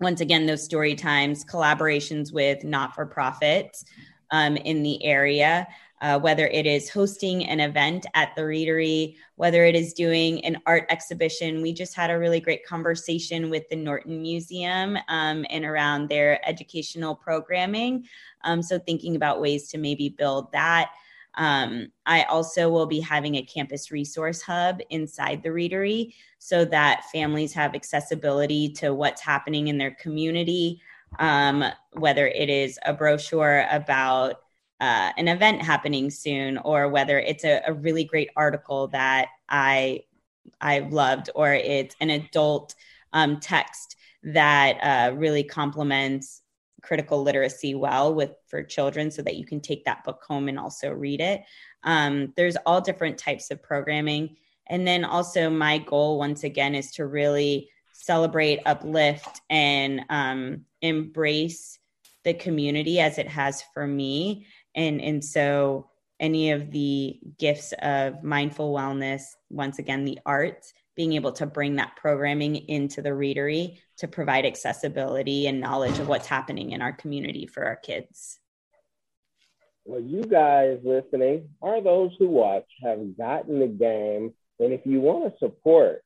once 0.00 0.20
again 0.20 0.46
those 0.46 0.64
story 0.64 0.94
times, 0.94 1.44
collaborations 1.44 2.32
with 2.32 2.64
not 2.64 2.94
for 2.94 3.06
profits 3.06 3.84
um, 4.30 4.56
in 4.56 4.82
the 4.82 5.04
area 5.04 5.66
uh, 6.00 6.18
whether 6.18 6.46
it 6.46 6.66
is 6.66 6.88
hosting 6.88 7.44
an 7.46 7.60
event 7.60 8.06
at 8.14 8.34
the 8.36 8.42
Readery, 8.42 9.16
whether 9.36 9.64
it 9.64 9.74
is 9.74 9.92
doing 9.92 10.44
an 10.44 10.58
art 10.66 10.86
exhibition. 10.90 11.62
We 11.62 11.72
just 11.72 11.94
had 11.94 12.10
a 12.10 12.18
really 12.18 12.40
great 12.40 12.64
conversation 12.64 13.50
with 13.50 13.68
the 13.68 13.76
Norton 13.76 14.22
Museum 14.22 14.96
um, 15.08 15.44
and 15.50 15.64
around 15.64 16.08
their 16.08 16.46
educational 16.48 17.14
programming. 17.14 18.06
Um, 18.44 18.62
so, 18.62 18.78
thinking 18.78 19.16
about 19.16 19.40
ways 19.40 19.68
to 19.70 19.78
maybe 19.78 20.08
build 20.08 20.52
that. 20.52 20.90
Um, 21.38 21.92
I 22.04 22.24
also 22.24 22.68
will 22.68 22.86
be 22.86 23.00
having 23.00 23.36
a 23.36 23.42
campus 23.42 23.90
resource 23.92 24.42
hub 24.42 24.80
inside 24.90 25.42
the 25.42 25.50
Readery 25.50 26.12
so 26.38 26.64
that 26.66 27.04
families 27.12 27.52
have 27.54 27.74
accessibility 27.74 28.70
to 28.74 28.92
what's 28.92 29.22
happening 29.22 29.68
in 29.68 29.78
their 29.78 29.92
community, 29.92 30.82
um, 31.20 31.64
whether 31.92 32.26
it 32.26 32.50
is 32.50 32.78
a 32.84 32.92
brochure 32.92 33.66
about 33.70 34.40
uh, 34.80 35.12
an 35.16 35.28
event 35.28 35.62
happening 35.62 36.10
soon 36.10 36.58
or 36.58 36.88
whether 36.88 37.20
it's 37.20 37.44
a, 37.44 37.62
a 37.66 37.72
really 37.72 38.04
great 38.04 38.30
article 38.36 38.88
that 38.88 39.28
I 39.48 40.02
I 40.60 40.80
loved 40.80 41.30
or 41.34 41.52
it's 41.52 41.94
an 42.00 42.10
adult 42.10 42.74
um, 43.12 43.38
text 43.38 43.96
that 44.22 44.78
uh, 44.82 45.14
really 45.14 45.44
complements 45.44 46.42
critical 46.82 47.22
literacy 47.22 47.74
well 47.74 48.14
with 48.14 48.32
for 48.46 48.62
children 48.62 49.10
so 49.10 49.22
that 49.22 49.36
you 49.36 49.44
can 49.44 49.60
take 49.60 49.84
that 49.84 50.04
book 50.04 50.22
home 50.26 50.48
and 50.48 50.58
also 50.58 50.90
read 50.90 51.20
it 51.20 51.42
um, 51.84 52.32
there's 52.36 52.56
all 52.66 52.80
different 52.80 53.18
types 53.18 53.50
of 53.50 53.62
programming 53.62 54.36
and 54.68 54.86
then 54.86 55.04
also 55.04 55.50
my 55.50 55.78
goal 55.78 56.18
once 56.18 56.44
again 56.44 56.74
is 56.74 56.92
to 56.92 57.06
really 57.06 57.70
celebrate 57.92 58.60
uplift 58.64 59.40
and 59.50 60.02
um, 60.08 60.64
embrace 60.82 61.78
the 62.24 62.34
community 62.34 63.00
as 63.00 63.18
it 63.18 63.26
has 63.26 63.62
for 63.74 63.86
me. 63.86 64.46
And, 64.74 65.00
and 65.00 65.24
so 65.24 65.90
any 66.20 66.50
of 66.50 66.70
the 66.70 67.18
gifts 67.38 67.72
of 67.80 68.22
mindful 68.22 68.72
wellness, 68.72 69.22
once 69.50 69.78
again, 69.78 70.04
the 70.04 70.18
arts, 70.24 70.72
being 70.98 71.12
able 71.12 71.30
to 71.30 71.46
bring 71.46 71.76
that 71.76 71.94
programming 71.94 72.56
into 72.56 73.00
the 73.00 73.10
readery 73.10 73.78
to 73.96 74.08
provide 74.08 74.44
accessibility 74.44 75.46
and 75.46 75.60
knowledge 75.60 76.00
of 76.00 76.08
what's 76.08 76.26
happening 76.26 76.72
in 76.72 76.82
our 76.82 76.92
community 76.92 77.46
for 77.46 77.64
our 77.64 77.76
kids. 77.76 78.40
Well, 79.84 80.00
you 80.00 80.24
guys 80.24 80.80
listening 80.82 81.50
are 81.62 81.80
those 81.80 82.10
who 82.18 82.26
watch 82.26 82.66
have 82.82 83.16
gotten 83.16 83.60
the 83.60 83.68
game. 83.68 84.34
And 84.58 84.72
if 84.72 84.80
you 84.84 85.00
want 85.00 85.32
to 85.32 85.38
support, 85.38 86.02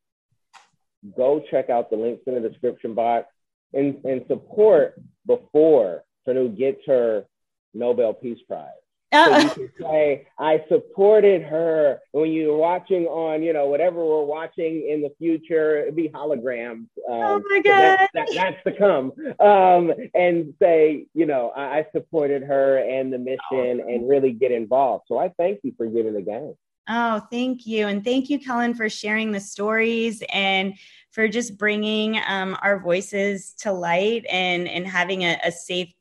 go 1.16 1.42
check 1.50 1.70
out 1.70 1.88
the 1.88 1.96
links 1.96 2.24
in 2.26 2.34
the 2.34 2.46
description 2.46 2.92
box 2.92 3.28
and, 3.72 3.96
and 4.04 4.26
support 4.28 5.00
before 5.26 6.04
Tanu 6.28 6.54
gets 6.54 6.82
her 6.86 7.24
Nobel 7.72 8.12
Peace 8.12 8.40
Prize. 8.46 8.68
So 9.12 9.38
you 9.38 9.48
can 9.48 9.70
say, 9.80 10.26
I 10.38 10.64
supported 10.68 11.42
her. 11.42 12.00
When 12.12 12.32
you're 12.32 12.56
watching 12.56 13.06
on, 13.06 13.42
you 13.42 13.52
know, 13.52 13.66
whatever 13.66 14.04
we're 14.04 14.24
watching 14.24 14.88
in 14.88 15.02
the 15.02 15.12
future, 15.18 15.82
it'd 15.82 15.96
be 15.96 16.08
holograms. 16.08 16.86
Um, 17.08 17.20
oh 17.20 17.42
my 17.48 17.60
God. 17.62 17.80
That, 17.80 18.10
that, 18.14 18.28
that's 18.34 18.64
to 18.64 18.72
come. 18.72 19.12
Um, 19.38 19.92
and 20.14 20.54
say, 20.60 21.06
you 21.14 21.26
know, 21.26 21.52
I, 21.54 21.78
I, 21.78 21.86
supported 21.92 22.42
her 22.44 22.78
and 22.78 23.12
the 23.12 23.18
mission 23.18 23.38
oh. 23.50 23.88
and 23.88 24.08
really 24.08 24.32
get 24.32 24.50
involved. 24.50 25.04
So 25.08 25.18
I 25.18 25.30
thank 25.38 25.60
you 25.62 25.74
for 25.76 25.86
giving 25.86 26.14
the 26.14 26.22
game. 26.22 26.54
Oh, 26.88 27.20
thank 27.30 27.66
you. 27.66 27.86
And 27.86 28.04
thank 28.04 28.28
you, 28.28 28.38
Kellen, 28.38 28.74
for 28.74 28.88
sharing 28.88 29.30
the 29.30 29.40
stories 29.40 30.22
and 30.32 30.74
for 31.12 31.28
just 31.28 31.58
bringing 31.58 32.18
um, 32.26 32.56
our 32.62 32.80
voices 32.80 33.52
to 33.52 33.70
light 33.70 34.24
and, 34.30 34.66
and 34.66 34.86
having 34.86 35.24
a, 35.24 35.38
a, 35.44 35.52
safe 35.52 35.92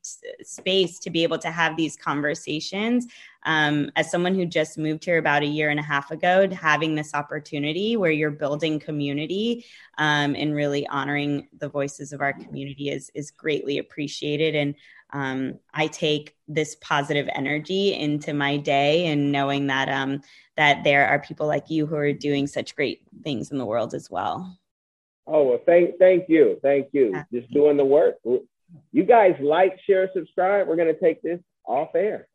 space 0.41 0.99
to 0.99 1.09
be 1.09 1.21
able 1.21 1.37
to 1.37 1.51
have 1.51 1.75
these 1.75 1.97
conversations. 1.97 3.07
Um, 3.43 3.91
as 3.97 4.09
someone 4.09 4.35
who 4.35 4.45
just 4.45 4.77
moved 4.77 5.03
here 5.03 5.17
about 5.17 5.43
a 5.43 5.47
year 5.47 5.69
and 5.69 5.79
a 5.79 5.83
half 5.83 6.11
ago, 6.11 6.47
having 6.49 6.95
this 6.95 7.13
opportunity 7.13 7.97
where 7.97 8.11
you're 8.11 8.31
building 8.31 8.79
community 8.79 9.65
um, 9.97 10.33
and 10.35 10.55
really 10.55 10.87
honoring 10.87 11.49
the 11.57 11.67
voices 11.67 12.13
of 12.13 12.21
our 12.21 12.31
community 12.31 12.89
is, 12.89 13.11
is 13.13 13.31
greatly 13.31 13.79
appreciated. 13.79 14.55
And 14.55 14.75
um, 15.11 15.59
I 15.73 15.87
take 15.87 16.37
this 16.47 16.77
positive 16.79 17.27
energy 17.35 17.93
into 17.93 18.33
my 18.33 18.55
day 18.57 19.07
and 19.07 19.31
knowing 19.31 19.67
that 19.67 19.89
um, 19.89 20.21
that 20.55 20.83
there 20.83 21.07
are 21.07 21.19
people 21.19 21.47
like 21.47 21.69
you 21.69 21.85
who 21.85 21.95
are 21.95 22.13
doing 22.13 22.47
such 22.47 22.75
great 22.75 23.01
things 23.23 23.51
in 23.51 23.57
the 23.57 23.65
world 23.65 23.93
as 23.93 24.09
well. 24.09 24.57
Oh 25.33 25.43
well, 25.43 25.59
thank 25.65 25.97
thank 25.97 26.27
you, 26.27 26.59
thank 26.61 26.87
you. 26.91 27.15
Just 27.33 27.51
doing 27.53 27.77
the 27.77 27.85
work. 27.85 28.15
You 28.91 29.03
guys 29.05 29.35
like, 29.41 29.79
share, 29.87 30.09
subscribe. 30.13 30.67
We're 30.67 30.75
gonna 30.75 30.93
take 30.93 31.21
this 31.21 31.39
off 31.65 31.95
air. 31.95 32.27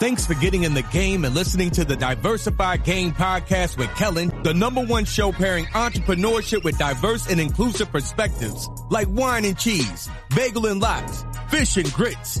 Thanks 0.00 0.26
for 0.26 0.32
getting 0.34 0.64
in 0.64 0.72
the 0.72 0.82
game 0.90 1.26
and 1.26 1.34
listening 1.34 1.70
to 1.72 1.84
the 1.84 1.94
Diversified 1.94 2.84
Game 2.84 3.12
podcast 3.12 3.76
with 3.76 3.94
Kellen, 3.96 4.32
the 4.42 4.54
number 4.54 4.82
one 4.82 5.04
show 5.04 5.30
pairing 5.30 5.66
entrepreneurship 5.66 6.64
with 6.64 6.78
diverse 6.78 7.30
and 7.30 7.38
inclusive 7.38 7.92
perspectives 7.92 8.66
like 8.88 9.08
wine 9.10 9.44
and 9.44 9.58
cheese, 9.58 10.08
bagel 10.34 10.66
and 10.66 10.80
lox, 10.80 11.22
fish 11.50 11.76
and 11.76 11.92
grits. 11.92 12.40